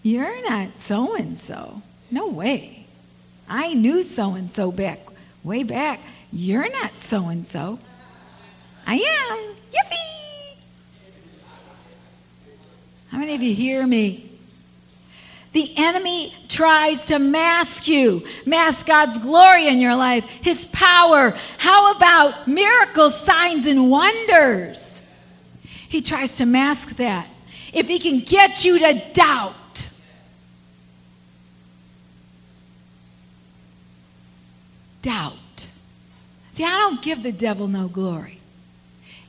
[0.04, 1.82] you're not so and so.
[2.10, 2.86] No way.
[3.50, 5.00] I knew so and so back,
[5.44, 6.02] way back.
[6.32, 7.80] You're not so and so.
[8.86, 9.56] I am.
[9.72, 10.58] Yippee.
[13.10, 14.27] How many of you hear me?
[15.54, 21.36] The enemy tries to mask you, mask God's glory in your life, His power.
[21.58, 25.02] How about miracles, signs, and wonders?
[25.90, 27.30] He tries to mask that.
[27.74, 29.88] If he can get you to doubt,
[35.02, 35.68] doubt.
[36.54, 38.40] See, I don't give the devil no glory.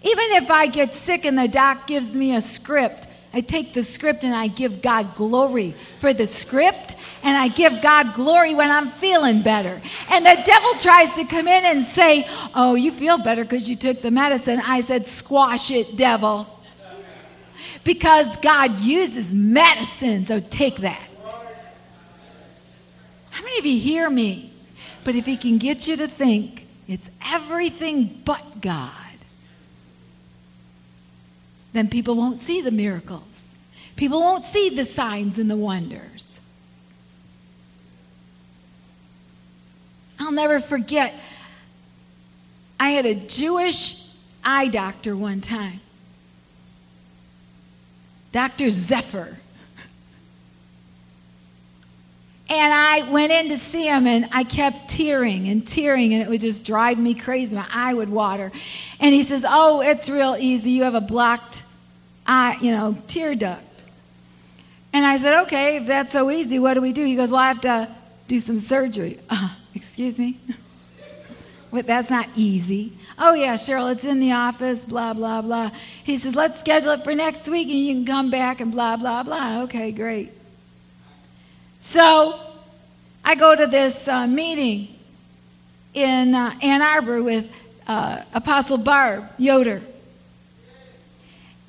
[0.03, 3.08] Even if I get sick and the doc gives me a script,
[3.39, 7.81] I take the script and I give God glory for the script, and I give
[7.81, 9.81] God glory when I'm feeling better.
[10.09, 13.77] And the devil tries to come in and say, Oh, you feel better because you
[13.77, 14.61] took the medicine.
[14.67, 16.49] I said, Squash it, devil.
[17.85, 21.09] Because God uses medicine, so take that.
[23.31, 24.53] How many of you hear me?
[25.05, 28.91] But if he can get you to think it's everything but God,
[31.73, 33.55] then people won't see the miracles.
[33.97, 36.41] People won't see the signs and the wonders.
[40.19, 41.15] I'll never forget,
[42.79, 44.07] I had a Jewish
[44.45, 45.81] eye doctor one time,
[48.33, 48.71] Dr.
[48.71, 49.39] Zephyr.
[52.51, 56.29] And I went in to see him and I kept tearing and tearing and it
[56.31, 57.55] would just drive me crazy.
[57.55, 58.51] My eye would water.
[59.01, 60.71] And he says, Oh, it's real easy.
[60.71, 61.63] You have a blocked
[62.27, 63.63] eye, you know, tear duct.
[64.95, 67.05] And I said, Okay, if that's so easy, what do we do?
[67.05, 67.95] He goes, Well, I have to
[68.29, 69.21] do some surgery.
[69.31, 70.39] Uh, excuse me?
[71.71, 72.95] But that's not easy.
[73.19, 75.71] Oh, yeah, Cheryl, it's in the office, blah, blah, blah.
[76.03, 78.97] He says, let's schedule it for next week and you can come back and blah,
[78.97, 79.63] blah, blah.
[79.65, 80.33] Okay, great.
[81.81, 82.41] So
[83.25, 84.97] I go to this uh, meeting
[85.95, 87.49] in uh, Ann Arbor with
[87.87, 89.81] uh, Apostle Barb Yoder.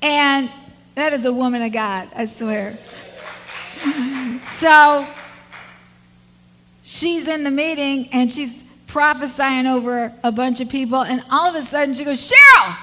[0.02, 0.50] And
[0.96, 2.76] that is a woman of God, I swear.
[4.44, 5.06] so
[6.82, 11.54] she's in the meeting and she's prophesying over a bunch of people, and all of
[11.54, 12.76] a sudden she goes, Cheryl!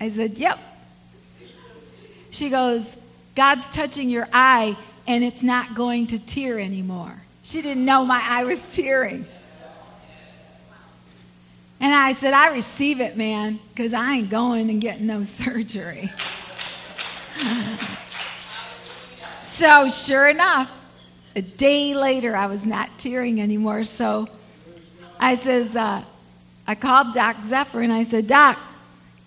[0.00, 0.58] I said, Yep.
[2.30, 2.96] She goes,
[3.34, 4.76] God's touching your eye
[5.06, 7.14] and it's not going to tear anymore.
[7.42, 9.26] She didn't know my eye was tearing.
[11.80, 16.10] And I said, I receive it, man, because I ain't going and getting no surgery.
[19.40, 20.70] so, sure enough,
[21.36, 23.84] a day later, I was not tearing anymore.
[23.84, 24.28] So
[25.18, 26.04] I says, uh,
[26.66, 28.58] I called Doc Zephyr and I said, Doc,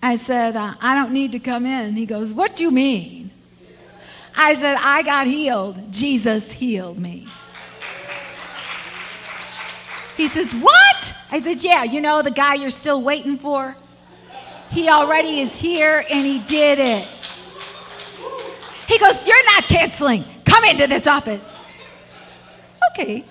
[0.02, 1.94] I said, uh, I don't need to come in.
[1.94, 3.27] He goes, What do you mean?
[4.40, 5.92] I said, I got healed.
[5.92, 7.26] Jesus healed me.
[10.16, 11.14] He says, What?
[11.32, 13.76] I said, Yeah, you know the guy you're still waiting for?
[14.70, 17.08] He already is here and he did it.
[18.86, 20.24] He goes, You're not canceling.
[20.44, 21.44] Come into this office.
[22.92, 23.24] Okay.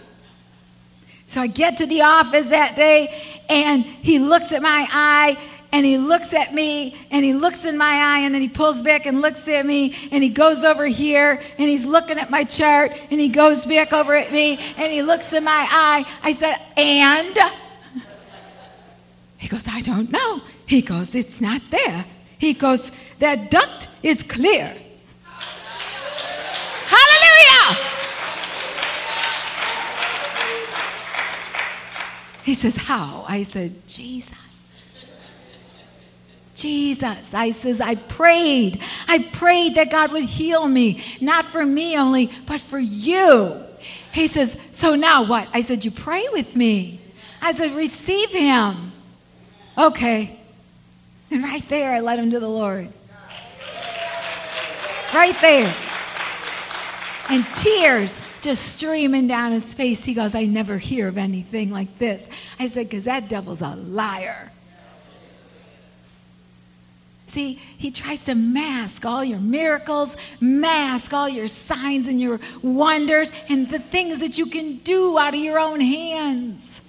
[1.27, 5.37] So I get to the office that day and he looks at my eye
[5.71, 8.81] and he looks at me and he looks in my eye and then he pulls
[8.81, 12.43] back and looks at me and he goes over here and he's looking at my
[12.43, 16.05] chart and he goes back over at me and he looks in my eye.
[16.23, 17.37] I said, and?
[19.37, 20.41] He goes, I don't know.
[20.65, 22.05] He goes, it's not there.
[22.37, 24.75] He goes, that duct is clear.
[26.85, 27.97] Hallelujah!
[32.43, 33.25] He says, How?
[33.27, 34.46] I said, Jesus.
[36.57, 37.33] Jesus.
[37.33, 38.81] I says, I prayed.
[39.07, 43.63] I prayed that God would heal me, not for me only, but for you.
[44.11, 45.47] He says, So now what?
[45.53, 46.99] I said, You pray with me.
[47.41, 48.91] I said, Receive him.
[49.77, 50.39] Okay.
[51.29, 52.89] And right there, I led him to the Lord.
[55.13, 55.73] Right there.
[57.29, 60.03] And tears just streaming down his face.
[60.03, 62.29] He goes, I never hear of anything like this.
[62.59, 64.51] I said, because that devil's a liar.
[67.27, 73.33] See, he tries to mask all your miracles, mask all your signs and your wonders,
[73.49, 76.81] and the things that you can do out of your own hands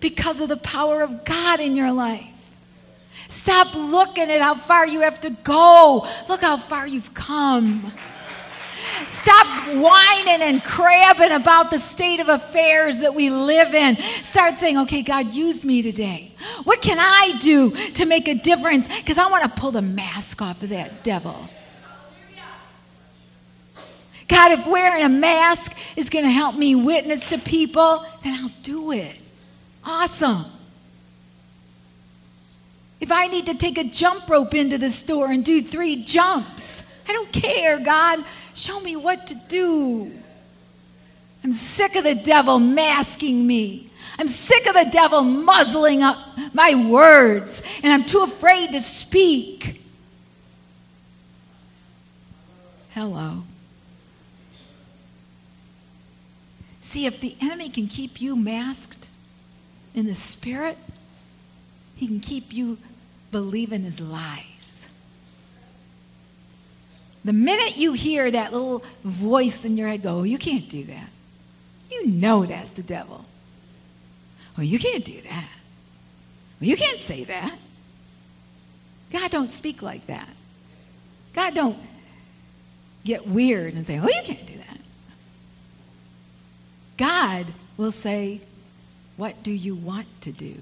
[0.00, 2.26] because of the power of God in your life.
[3.28, 6.08] Stop looking at how far you have to go.
[6.28, 7.92] Look how far you've come.
[9.08, 13.96] Stop whining and crabbing about the state of affairs that we live in.
[14.22, 16.32] Start saying, okay, God, use me today.
[16.64, 18.88] What can I do to make a difference?
[18.88, 21.48] Because I want to pull the mask off of that devil.
[24.28, 28.52] God, if wearing a mask is going to help me witness to people, then I'll
[28.62, 29.18] do it.
[29.84, 30.44] Awesome.
[33.00, 36.84] If I need to take a jump rope into the store and do three jumps,
[37.08, 38.24] I don't care, God.
[38.60, 40.12] Show me what to do.
[41.42, 43.88] I'm sick of the devil masking me.
[44.18, 46.18] I'm sick of the devil muzzling up
[46.52, 49.80] my words, and I'm too afraid to speak.
[52.90, 53.44] Hello.
[56.82, 59.08] See, if the enemy can keep you masked
[59.94, 60.76] in the spirit,
[61.96, 62.76] he can keep you
[63.32, 64.49] believing his lies.
[67.24, 70.84] The minute you hear that little voice in your head go, oh, you can't do
[70.84, 71.08] that.
[71.90, 73.24] You know that's the devil.
[74.56, 75.48] Oh, you can't do that.
[76.60, 77.58] Well, you can't say that.
[79.12, 80.28] God don't speak like that.
[81.34, 81.78] God don't
[83.04, 84.78] get weird and say, oh, you can't do that.
[86.96, 88.40] God will say,
[89.16, 90.56] what do you want to do?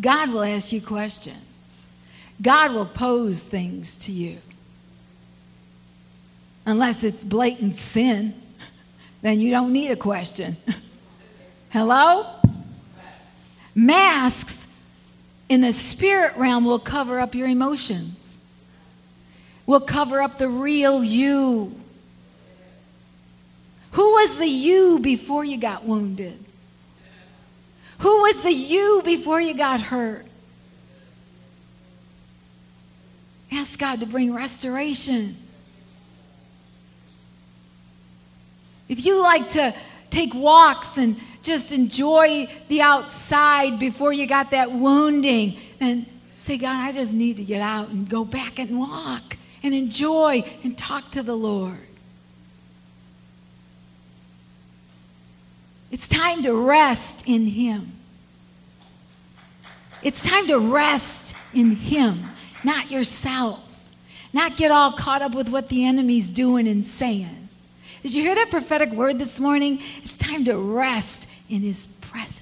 [0.00, 1.88] God will ask you questions.
[2.40, 4.38] God will pose things to you
[6.66, 8.34] unless it's blatant sin.
[9.22, 10.56] then you don't need a question.
[11.70, 12.26] Hello?
[13.74, 14.66] Masks
[15.48, 18.38] in the spirit realm will cover up your emotions,
[19.66, 21.74] will cover up the real you.
[23.92, 26.38] Who was the you before you got wounded?
[27.98, 30.26] Who was the you before you got hurt?
[33.52, 35.36] Ask God to bring restoration.
[38.90, 39.72] If you like to
[40.10, 46.06] take walks and just enjoy the outside before you got that wounding, then
[46.38, 50.42] say, God, I just need to get out and go back and walk and enjoy
[50.64, 51.78] and talk to the Lord.
[55.92, 57.92] It's time to rest in Him.
[60.02, 62.24] It's time to rest in Him,
[62.64, 63.60] not yourself.
[64.32, 67.39] Not get all caught up with what the enemy's doing and saying.
[68.02, 69.80] Did you hear that prophetic word this morning?
[70.02, 72.40] It's time to rest in His presence.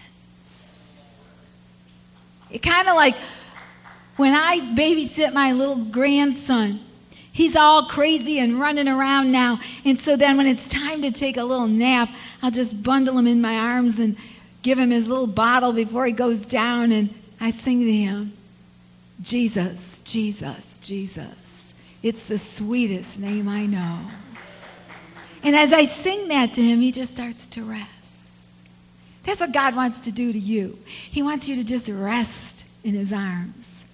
[2.51, 3.17] It kind of like
[4.17, 6.81] when I babysit my little grandson.
[7.31, 9.61] He's all crazy and running around now.
[9.85, 12.09] And so then when it's time to take a little nap,
[12.43, 14.17] I'll just bundle him in my arms and
[14.63, 16.91] give him his little bottle before he goes down.
[16.91, 18.33] And I sing to him,
[19.23, 21.75] Jesus, Jesus, Jesus.
[22.03, 24.01] It's the sweetest name I know.
[25.43, 27.89] And as I sing that to him, he just starts to rest.
[29.25, 30.79] That's what God wants to do to you.
[30.87, 33.85] He wants you to just rest in his arms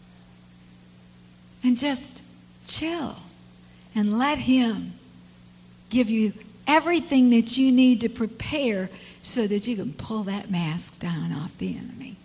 [1.64, 2.22] and just
[2.66, 3.16] chill
[3.94, 4.92] and let Him
[5.88, 6.32] give you
[6.66, 8.90] everything that you need to prepare
[9.22, 12.16] so that you can pull that mask down off the enemy.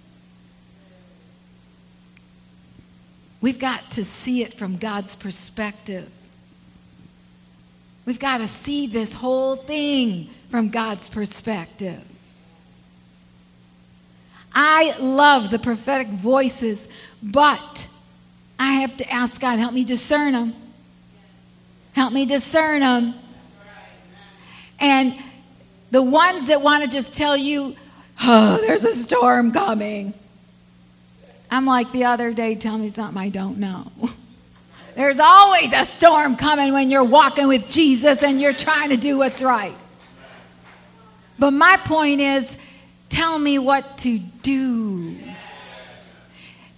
[3.41, 6.09] We've got to see it from God's perspective.
[8.05, 12.03] We've got to see this whole thing from God's perspective.
[14.53, 16.87] I love the prophetic voices,
[17.21, 17.87] but
[18.57, 20.55] I have to ask God, help me discern them.
[21.93, 23.13] Help me discern them.
[24.79, 25.15] And
[25.91, 27.75] the ones that want to just tell you,
[28.21, 30.13] oh, there's a storm coming.
[31.51, 33.91] I'm like the other day, tell me something I don't know.
[34.99, 39.17] There's always a storm coming when you're walking with Jesus and you're trying to do
[39.17, 39.77] what's right.
[41.39, 42.57] But my point is,
[43.07, 45.15] tell me what to do.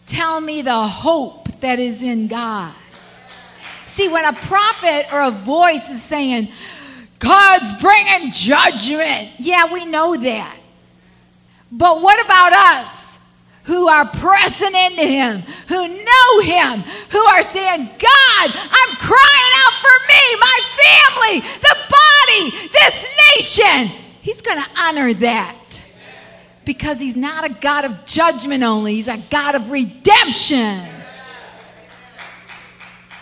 [0.05, 2.76] Tell me the hope that is in God.
[3.86, 6.51] See, when a prophet or a voice is saying,
[7.17, 10.59] God's bringing judgment, yeah, we know that.
[11.72, 13.11] But what about us
[13.64, 19.74] who are pressing into Him, who know Him, who are saying, God, I'm crying out
[19.80, 23.05] for me, my family, the body, this
[23.36, 23.88] nation?
[24.22, 25.82] He's going to honor that
[26.66, 30.82] because He's not a God of judgment only, He's a God of redemption.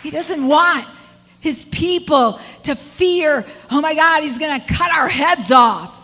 [0.02, 0.88] He doesn't want
[1.40, 5.96] his people to fear, oh my God, he's going to cut our heads off.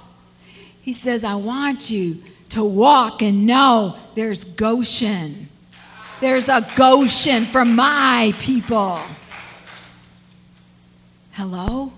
[0.81, 2.21] He says, I want you
[2.55, 5.49] to walk and know there's Goshen.
[6.21, 9.01] There's a Goshen for my people.
[11.33, 11.91] Hello?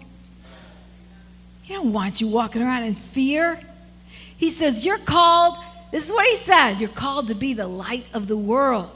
[1.62, 3.60] He don't want you walking around in fear.
[4.38, 5.60] He says, You're called,
[5.92, 8.90] this is what he said, you're called to be the light of the world.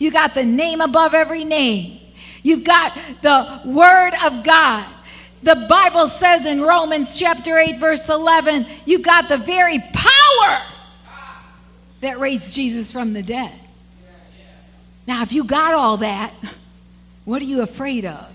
[0.00, 2.00] You got the name above every name.
[2.42, 4.86] You've got the Word of God.
[5.42, 10.62] The Bible says in Romans chapter 8, verse 11, you've got the very power
[12.00, 13.52] that raised Jesus from the dead.
[15.06, 16.34] Now, if you got all that,
[17.24, 18.26] what are you afraid of?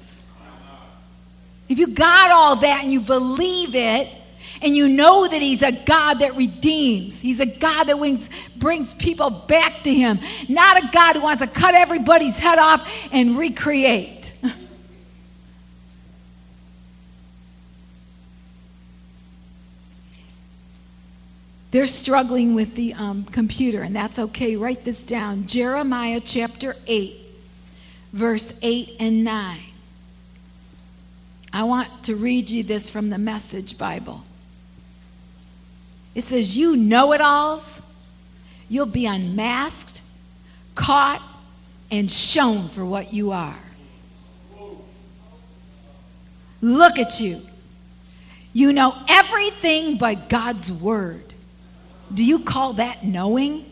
[1.70, 4.10] If you got all that and you believe it,
[4.62, 7.22] and you know that He's a God that redeems.
[7.22, 11.41] He's a God that brings, brings people back to Him, not a God who wants
[11.41, 14.14] to cut everybody's head off and recreate.
[21.76, 24.56] They're struggling with the um, computer, and that's okay.
[24.56, 27.18] Write this down Jeremiah chapter 8,
[28.14, 29.60] verse 8 and 9.
[31.52, 34.24] I want to read you this from the Message Bible.
[36.16, 37.82] It says, You know it alls,
[38.70, 40.02] you'll be unmasked,
[40.76, 41.22] caught,
[41.92, 43.60] and shown for what you are.
[46.62, 47.42] Look at you.
[48.54, 51.34] You know everything but God's word.
[52.14, 53.70] Do you call that knowing?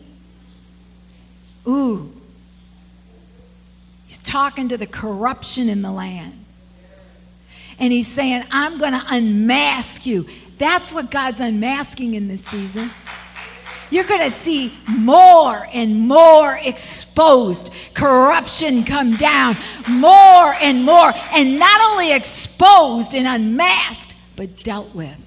[1.66, 2.12] Ooh.
[4.06, 6.44] He's talking to the corruption in the land.
[7.78, 10.26] And he's saying, I'm going to unmask you.
[10.58, 12.90] That's what God's unmasking in this season.
[13.90, 19.56] You're going to see more and more exposed corruption come down,
[19.88, 25.23] more and more, and not only exposed and unmasked, but dealt with.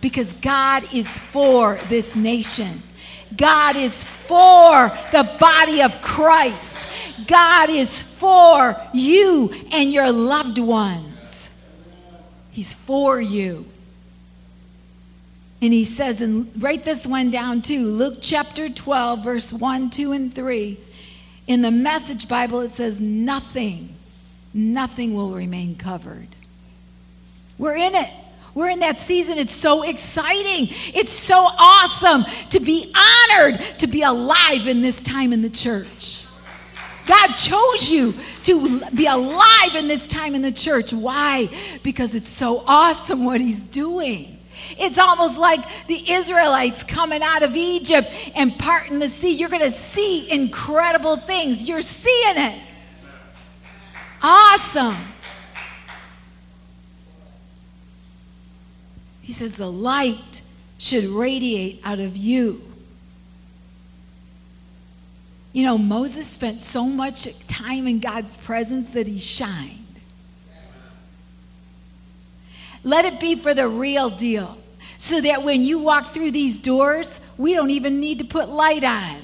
[0.00, 2.82] Because God is for this nation.
[3.36, 6.88] God is for the body of Christ.
[7.26, 11.50] God is for you and your loved ones.
[12.50, 13.66] He's for you.
[15.62, 20.12] And he says, and write this one down too Luke chapter 12, verse 1, 2,
[20.12, 20.78] and 3.
[21.46, 23.94] In the Message Bible, it says, Nothing,
[24.54, 26.28] nothing will remain covered.
[27.58, 28.10] We're in it.
[28.54, 29.38] We're in that season.
[29.38, 30.68] It's so exciting.
[30.94, 36.24] It's so awesome to be honored to be alive in this time in the church.
[37.06, 40.92] God chose you to be alive in this time in the church.
[40.92, 41.48] Why?
[41.82, 44.38] Because it's so awesome what He's doing.
[44.78, 49.30] It's almost like the Israelites coming out of Egypt and parting the sea.
[49.30, 51.68] You're going to see incredible things.
[51.68, 52.62] You're seeing it.
[54.22, 54.96] Awesome.
[59.30, 60.42] He says the light
[60.76, 62.62] should radiate out of you.
[65.52, 70.00] You know, Moses spent so much time in God's presence that he shined.
[72.82, 74.58] Let it be for the real deal.
[74.98, 78.82] So that when you walk through these doors, we don't even need to put light
[78.82, 79.22] on.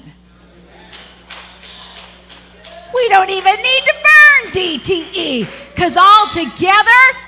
[2.95, 5.49] We don't even need to burn DTE.
[5.75, 7.26] Because all together,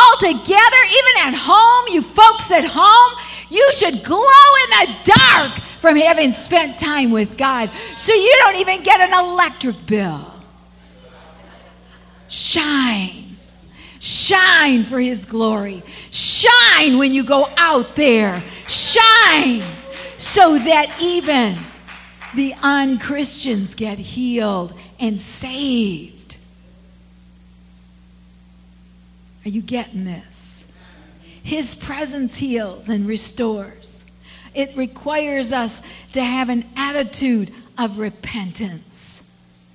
[0.00, 3.18] all together, even at home, you folks at home,
[3.50, 7.70] you should glow in the dark from having spent time with God.
[7.96, 10.32] So you don't even get an electric bill.
[12.28, 13.36] Shine.
[13.98, 15.82] Shine for His glory.
[16.10, 18.42] Shine when you go out there.
[18.68, 19.64] Shine
[20.16, 21.56] so that even
[22.34, 26.19] the unchristians get healed and saved.
[29.50, 30.64] Are you getting this?
[31.42, 34.06] His presence heals and restores.
[34.54, 35.82] It requires us
[36.12, 39.24] to have an attitude of repentance.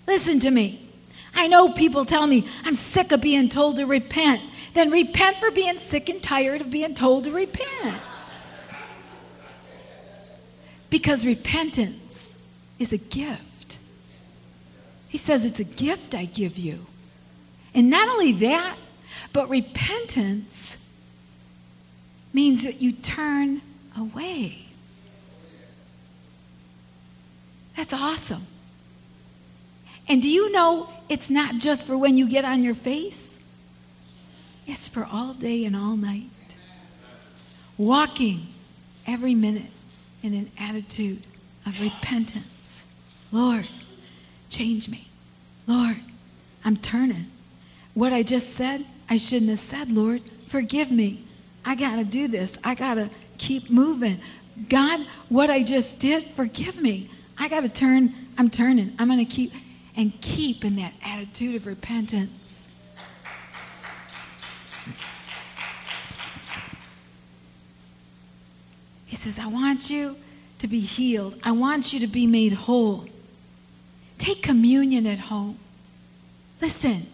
[0.08, 0.90] Listen to me.
[1.34, 4.42] I know people tell me, I'm sick of being told to repent.
[4.74, 8.02] Then repent for being sick and tired of being told to repent.
[10.90, 12.34] Because repentance
[12.80, 13.78] is a gift.
[15.10, 16.86] He says, It's a gift I give you.
[17.74, 18.78] And not only that,
[19.36, 20.78] but repentance
[22.32, 23.62] means that you turn
[23.98, 24.60] away.
[27.76, 28.48] That's awesome.
[30.08, 33.38] And do you know it's not just for when you get on your face?
[34.68, 36.30] It's for all day and all night.
[37.78, 38.48] Walking
[39.06, 39.74] every minute
[40.24, 41.24] in an attitude
[41.66, 42.88] of repentance.
[43.34, 43.68] Lord,
[44.48, 45.10] change me.
[45.68, 45.98] Lord,
[46.64, 47.30] I'm turning.
[47.96, 50.22] What I just said, I shouldn't have said, Lord.
[50.48, 51.24] Forgive me.
[51.64, 52.58] I got to do this.
[52.64, 54.20] I got to keep moving.
[54.70, 57.10] God, what I just did, forgive me.
[57.38, 58.14] I got to turn.
[58.38, 58.94] I'm turning.
[59.00, 59.54] I'm going to keep
[59.98, 62.68] and keep in that attitude of repentance.
[69.06, 70.16] He says, I want you
[70.60, 71.38] to be healed.
[71.44, 73.06] I want you to be made whole.
[74.18, 75.60] Take communion at home.
[76.62, 77.08] Listen,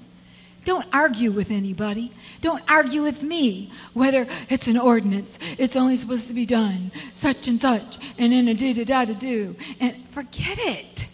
[0.63, 2.11] don't argue with anybody.
[2.41, 5.39] Don't argue with me whether it's an ordinance.
[5.57, 9.05] It's only supposed to be done such and such, and then a da da da
[9.05, 9.55] da do.
[9.79, 11.07] And forget it.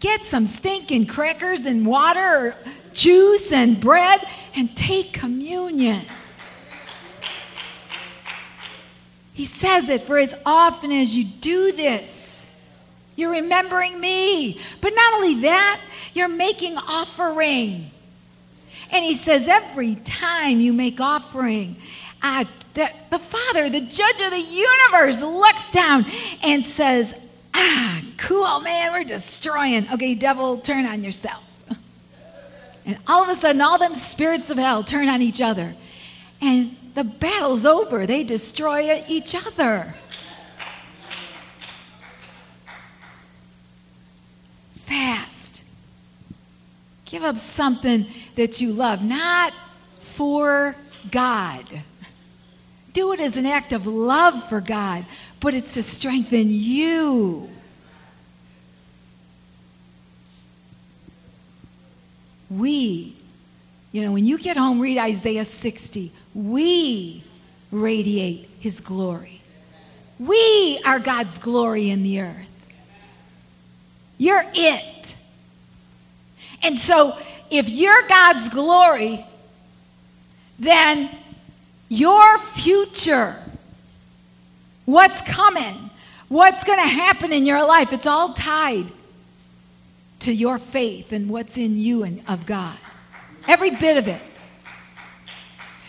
[0.00, 2.56] Get some stinking crackers and water or
[2.92, 4.20] juice and bread
[4.56, 6.04] and take communion.
[9.32, 12.46] He says it for as often as you do this,
[13.14, 14.60] you're remembering me.
[14.80, 15.80] But not only that,
[16.14, 17.92] you're making offering.
[18.92, 21.76] And he says, every time you make offering,
[22.22, 26.06] uh, that the Father, the judge of the universe, looks down
[26.42, 27.14] and says,
[27.54, 29.88] Ah, cool, man, we're destroying.
[29.92, 31.42] Okay, devil, turn on yourself.
[32.84, 35.76] And all of a sudden, all them spirits of hell turn on each other.
[36.40, 38.06] And the battle's over.
[38.06, 39.94] They destroy each other.
[44.84, 45.31] Fast.
[47.12, 48.06] Give up something
[48.36, 49.52] that you love, not
[50.00, 50.74] for
[51.10, 51.82] God.
[52.94, 55.04] Do it as an act of love for God,
[55.38, 57.50] but it's to strengthen you.
[62.48, 63.14] We
[63.92, 66.10] You know, when you get home, read Isaiah 60.
[66.34, 67.22] We
[67.70, 69.42] radiate his glory.
[70.18, 72.48] We are God's glory in the earth.
[74.16, 75.14] You're it.
[76.62, 77.16] And so,
[77.50, 79.24] if you're God's glory,
[80.58, 81.10] then
[81.88, 83.36] your future,
[84.84, 85.90] what's coming,
[86.28, 88.90] what's going to happen in your life, it's all tied
[90.20, 92.76] to your faith and what's in you and of God.
[93.48, 94.22] Every bit of it.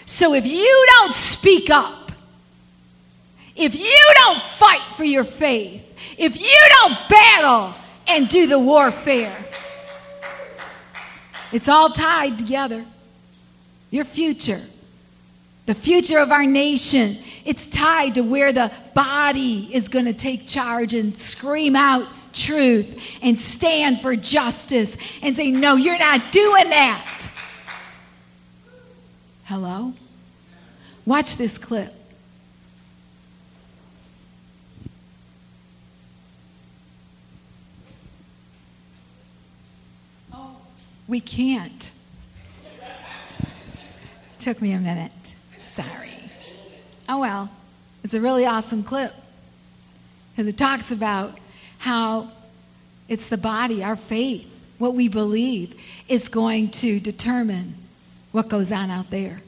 [0.06, 2.12] So if you don't speak up,
[3.56, 7.74] if you don't fight for your faith, if you don't battle
[8.08, 9.38] and do the warfare,
[11.54, 12.84] it's all tied together.
[13.92, 14.62] Your future,
[15.66, 20.48] the future of our nation, it's tied to where the body is going to take
[20.48, 26.70] charge and scream out truth and stand for justice and say, No, you're not doing
[26.70, 27.30] that.
[29.44, 29.94] Hello?
[31.06, 31.94] Watch this clip.
[41.08, 41.92] We can't.
[44.40, 45.36] Took me a minute.
[45.58, 46.30] Sorry.
[47.08, 47.50] Oh well,
[48.04, 49.14] it's a really awesome clip
[50.32, 51.38] because it talks about
[51.78, 52.32] how
[53.08, 54.48] it's the body, our faith,
[54.78, 57.76] what we believe is going to determine
[58.32, 59.42] what goes on out there.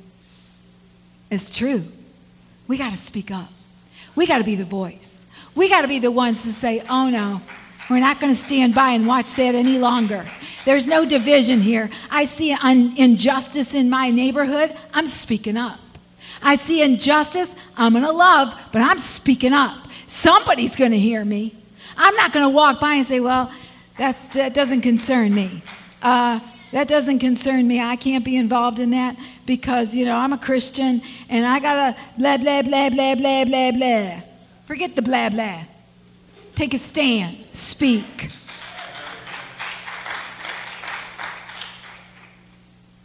[1.31, 1.85] It's true.
[2.67, 3.49] We got to speak up.
[4.15, 5.25] We got to be the voice.
[5.55, 7.41] We got to be the ones to say, oh no,
[7.89, 10.25] we're not going to stand by and watch that any longer.
[10.65, 11.89] There's no division here.
[12.09, 14.75] I see an injustice in my neighborhood.
[14.93, 15.79] I'm speaking up.
[16.41, 17.55] I see injustice.
[17.77, 19.87] I'm going to love, but I'm speaking up.
[20.07, 21.55] Somebody's going to hear me.
[21.97, 23.51] I'm not going to walk by and say, well,
[23.97, 25.61] that's, that doesn't concern me.
[26.01, 26.39] Uh,
[26.71, 27.79] that doesn't concern me.
[27.79, 29.15] I can't be involved in that
[29.45, 33.45] because, you know, I'm a Christian and I got to blah, blah, blah, blah, blah,
[33.45, 34.21] blah, blah.
[34.65, 35.63] Forget the blah, blah.
[36.55, 37.37] Take a stand.
[37.51, 38.31] Speak.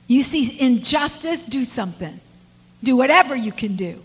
[0.06, 2.20] You see injustice, do something.
[2.82, 4.02] Do whatever you can do.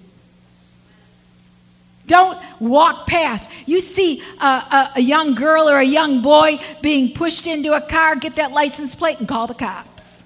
[2.08, 3.50] Don't walk past.
[3.66, 7.82] You see a, a, a, young girl or a young boy being pushed into a
[7.82, 10.24] car, get that license plate and call the cops.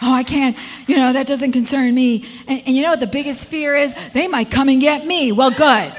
[0.00, 0.56] Oh, I can't,
[0.86, 2.24] you know, that doesn't concern me.
[2.46, 3.92] And, and you know what the biggest fear is?
[4.12, 5.32] They might come and get me.
[5.32, 5.92] Well, good.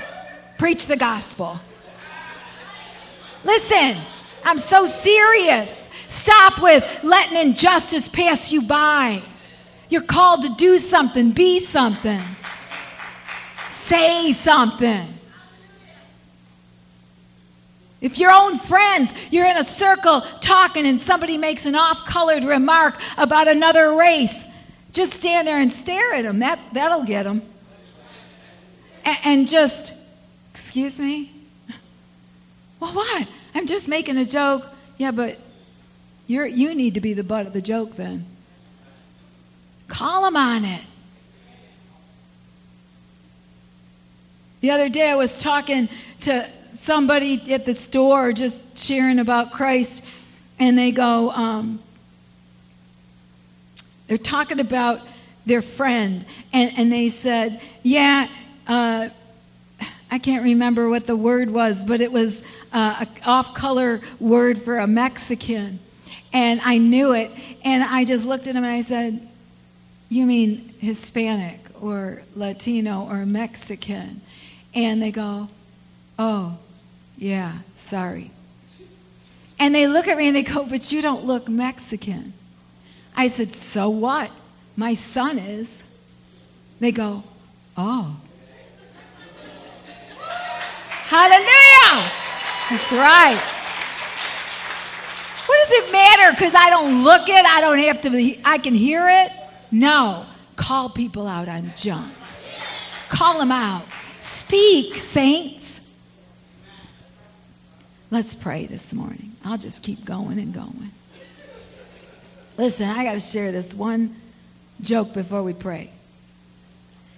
[0.57, 1.59] Preach the gospel.
[3.43, 3.97] Listen,
[4.43, 5.89] I'm so serious.
[6.07, 9.21] Stop with letting injustice pass you by.
[9.89, 12.21] You're called to do something, be something.
[13.69, 15.15] Say something.
[18.01, 22.43] If your own friends, you're in a circle talking and somebody makes an off colored
[22.43, 24.45] remark about another race,
[24.91, 26.39] just stand there and stare at them.
[26.39, 27.41] That, that'll get them.
[29.03, 29.93] And, and just,
[30.55, 31.29] excuse me?
[32.79, 33.27] Well, what?
[33.53, 34.65] I'm just making a joke.
[34.97, 35.37] Yeah, but
[36.27, 38.25] you're, you need to be the butt of the joke then.
[39.89, 40.81] Call them on it.
[44.61, 45.89] The other day I was talking
[46.21, 50.05] to somebody at the store just sharing about Christ,
[50.57, 51.79] and they go, um,
[54.07, 55.01] they're talking about
[55.45, 58.29] their friend, and, and they said, Yeah,
[58.67, 59.09] uh,
[60.11, 64.57] I can't remember what the word was, but it was uh, an off color word
[64.61, 65.79] for a Mexican.
[66.31, 67.31] And I knew it,
[67.63, 69.27] and I just looked at him and I said,
[70.09, 74.21] You mean Hispanic or Latino or Mexican?
[74.73, 75.49] And they go,
[76.19, 76.57] Oh,
[77.17, 78.31] yeah, sorry.
[79.57, 82.33] And they look at me and they go, But you don't look Mexican.
[83.15, 84.31] I said, So what?
[84.75, 85.83] My son is.
[86.79, 87.23] They go,
[87.75, 88.17] Oh.
[91.07, 92.11] Hallelujah!
[92.69, 93.39] That's right.
[95.45, 97.45] What does it matter because I don't look it?
[97.45, 99.31] I don't have to, be, I can hear it?
[99.71, 100.25] No.
[100.55, 102.11] Call people out on junk.
[103.09, 103.85] Call them out.
[104.19, 105.81] Speak, saints.
[108.09, 109.35] Let's pray this morning.
[109.43, 110.91] I'll just keep going and going.
[112.57, 114.15] Listen, I got to share this one
[114.81, 115.91] joke before we pray.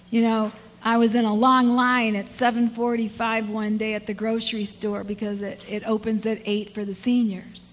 [0.09, 0.51] You know,
[0.84, 5.41] I was in a long line at 7:45 one day at the grocery store because
[5.41, 7.65] it, it opens at 8 for the seniors.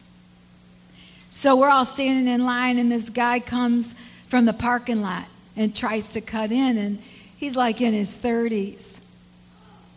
[1.31, 3.95] So we're all standing in line and this guy comes
[4.29, 5.27] from the parking lot
[5.57, 7.03] and tries to cut in and
[7.37, 9.01] he's like in his 30s.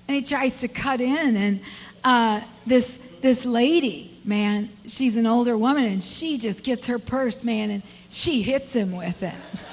[0.08, 1.60] and he tries to cut in, and
[2.04, 7.44] uh, this this lady, man, she's an older woman, and she just gets her purse,
[7.44, 9.34] man, and she hits him with it.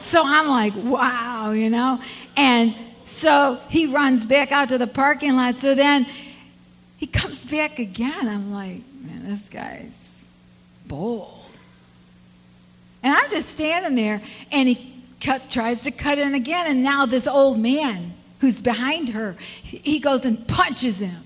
[0.00, 2.00] so I'm like, wow, you know,
[2.36, 2.74] and
[3.04, 5.56] so he runs back out to the parking lot.
[5.56, 6.06] So then
[6.96, 8.28] he comes back again.
[8.28, 9.90] I'm like, man, this guy's
[10.86, 11.44] bold.
[13.02, 14.20] And I'm just standing there,
[14.52, 19.10] and he cut, tries to cut in again, and now this old man who's behind
[19.10, 21.24] her, he goes and punches him.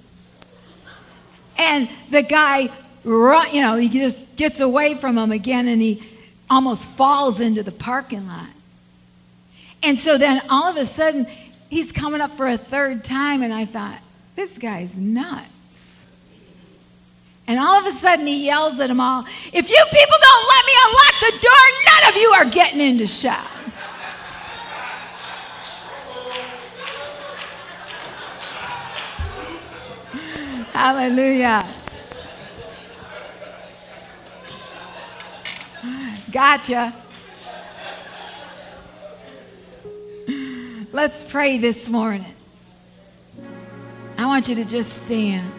[1.56, 2.70] And the guy,
[3.04, 6.02] you know, he just gets away from him again, and he
[6.48, 8.48] almost falls into the parking lot.
[9.84, 11.26] And so then all of a sudden,
[11.68, 14.00] he's coming up for a third time, and I thought,
[14.34, 16.06] this guy's nuts.
[17.46, 20.64] And all of a sudden, he yells at them all, If you people don't let
[20.64, 21.52] me unlock the door,
[21.84, 23.46] none of you are getting into shop.
[30.72, 31.68] Hallelujah.
[36.32, 37.03] Gotcha.
[40.94, 42.32] Let's pray this morning.
[44.16, 45.52] I want you to just stand.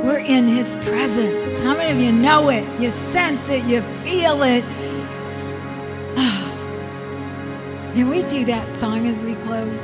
[0.00, 1.60] We're in His presence.
[1.60, 2.68] How many of you know it?
[2.80, 4.64] You sense it, you feel it.
[7.94, 9.80] Can we do that song as we close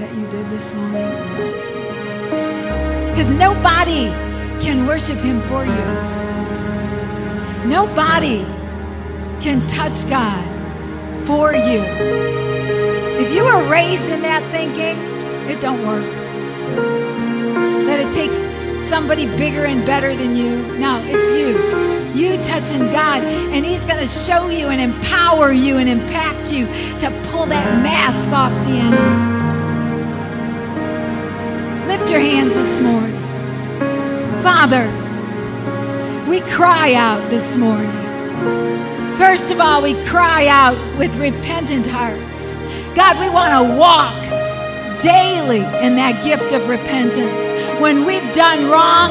[0.00, 1.08] that you did this morning?
[3.10, 4.06] Because nobody
[4.60, 6.19] can worship Him for you.
[7.66, 8.44] Nobody
[9.40, 10.44] can touch God
[11.26, 11.82] for you.
[13.20, 14.96] If you were raised in that thinking,
[15.50, 16.04] it don't work.
[17.86, 18.36] That it takes
[18.88, 20.56] somebody bigger and better than you.
[20.78, 25.78] No, it's you you touching God, and He's going to show you and empower you
[25.78, 26.66] and impact you
[26.98, 29.30] to pull that mask off the enemy.
[31.86, 33.16] Lift your hands this morning.
[34.42, 34.88] Father,
[36.30, 37.90] we cry out this morning.
[39.18, 42.54] First of all, we cry out with repentant hearts.
[42.94, 44.14] God, we want to walk
[45.02, 47.80] daily in that gift of repentance.
[47.80, 49.10] When we've done wrong,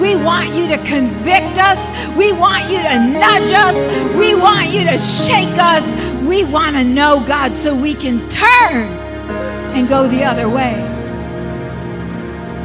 [0.00, 1.80] we want you to convict us.
[2.16, 4.16] We want you to nudge us.
[4.16, 5.84] We want you to shake us.
[6.22, 8.86] We want to know, God, so we can turn
[9.74, 10.76] and go the other way.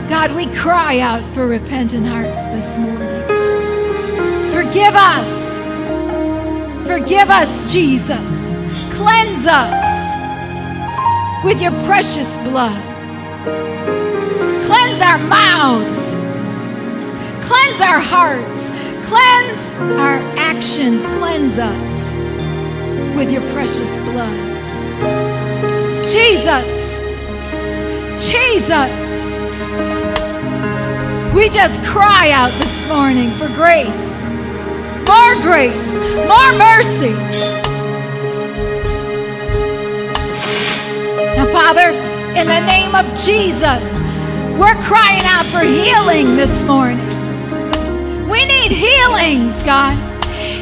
[0.08, 3.55] God, we cry out for repentant hearts this morning.
[4.56, 5.58] Forgive us.
[6.88, 8.56] Forgive us, Jesus.
[8.96, 9.84] Cleanse us
[11.44, 12.82] with your precious blood.
[14.66, 16.16] Cleanse our mouths
[17.46, 18.72] Cleanse our hearts.
[19.08, 21.06] Cleanse our actions.
[21.20, 22.14] Cleanse us
[23.16, 24.36] with your precious blood.
[26.04, 26.98] Jesus.
[28.26, 29.26] Jesus.
[31.36, 34.15] We just cry out this morning for grace.
[35.08, 35.98] More grace.
[36.28, 37.14] More mercy.
[41.36, 41.92] Now, Father,
[42.40, 43.84] in the name of Jesus,
[44.58, 47.06] we're crying out for healing this morning.
[48.28, 49.96] We need healings, God.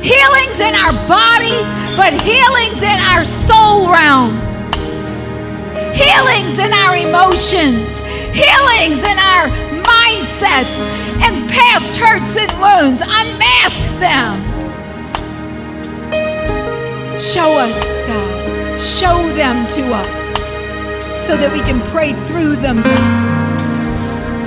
[0.04, 1.56] Healings in our body,
[1.96, 4.36] but healings in our soul realm.
[5.94, 7.88] Healings in our emotions.
[8.34, 9.48] Healings in our
[9.86, 13.02] mindsets and past hurts and wounds.
[13.02, 14.44] Unmask them.
[17.20, 18.82] Show us, God.
[18.82, 22.84] Show them to us so that we can pray through them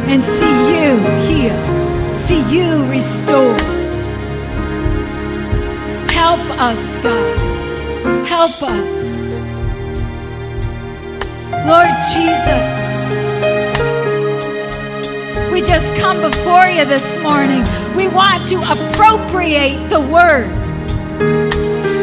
[0.08, 1.76] and see you heal
[2.16, 3.58] see you restore.
[6.10, 7.38] Help us, God.
[8.26, 9.34] Help us.
[11.70, 12.85] Lord Jesus,
[15.56, 17.64] we just come before you this morning.
[17.96, 20.50] We want to appropriate the word.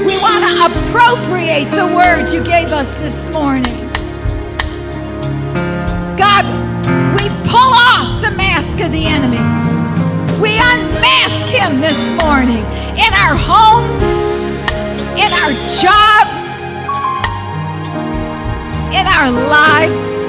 [0.08, 3.78] We want to appropriate the word you gave us this morning.
[6.18, 6.46] God,
[7.14, 9.38] we pull off the mask of the enemy.
[10.42, 12.66] We unmask him this morning
[12.98, 14.02] in our homes,
[15.14, 16.42] in our jobs,
[18.98, 20.24] in our lives,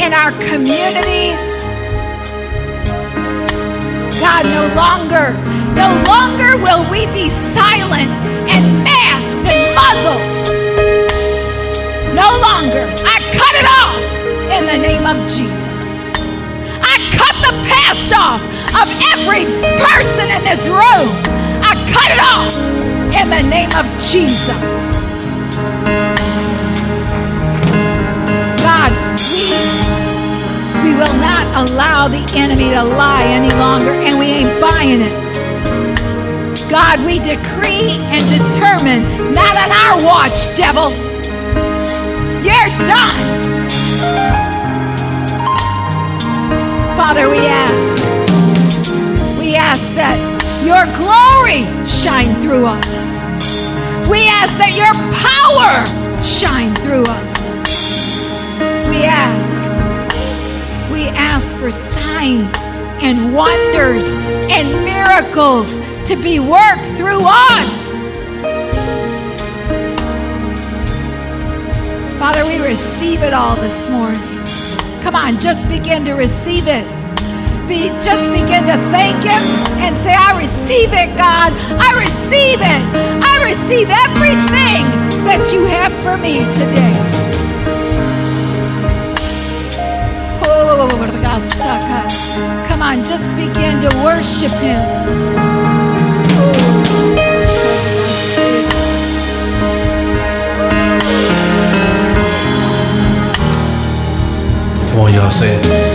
[0.00, 1.49] in our communities.
[4.30, 5.32] God, no longer,
[5.74, 8.10] no longer will we be silent
[8.46, 10.22] and masked and muzzled.
[12.14, 12.86] No longer.
[13.02, 13.98] I cut it off
[14.54, 15.66] in the name of Jesus.
[16.78, 18.40] I cut the past off
[18.80, 19.46] of every
[19.82, 21.10] person in this room.
[21.66, 22.54] I cut it off
[23.20, 24.99] in the the name of Jesus.
[31.00, 35.16] Will not allow the enemy to lie any longer, and we ain't buying it.
[36.68, 40.90] God, we decree and determine, not on our watch, devil.
[42.44, 43.28] You're done.
[46.98, 48.02] Father, we ask,
[49.38, 50.18] we ask that
[50.68, 52.90] your glory shine through us.
[54.10, 55.80] We ask that your power
[56.22, 57.40] shine through us.
[58.90, 59.49] We ask,
[61.00, 62.54] we ask for signs
[63.00, 64.04] and wonders
[64.52, 67.96] and miracles to be worked through us.
[72.18, 74.20] Father, we receive it all this morning.
[75.00, 76.84] Come on, just begin to receive it.
[77.66, 79.42] Be, just begin to thank Him
[79.80, 81.50] and say, I receive it, God.
[81.80, 82.82] I receive it.
[83.24, 84.84] I receive everything
[85.24, 87.29] that you have for me today.
[92.66, 94.80] Come on, just begin to worship Him.
[104.88, 105.89] Come on, y'all, say it.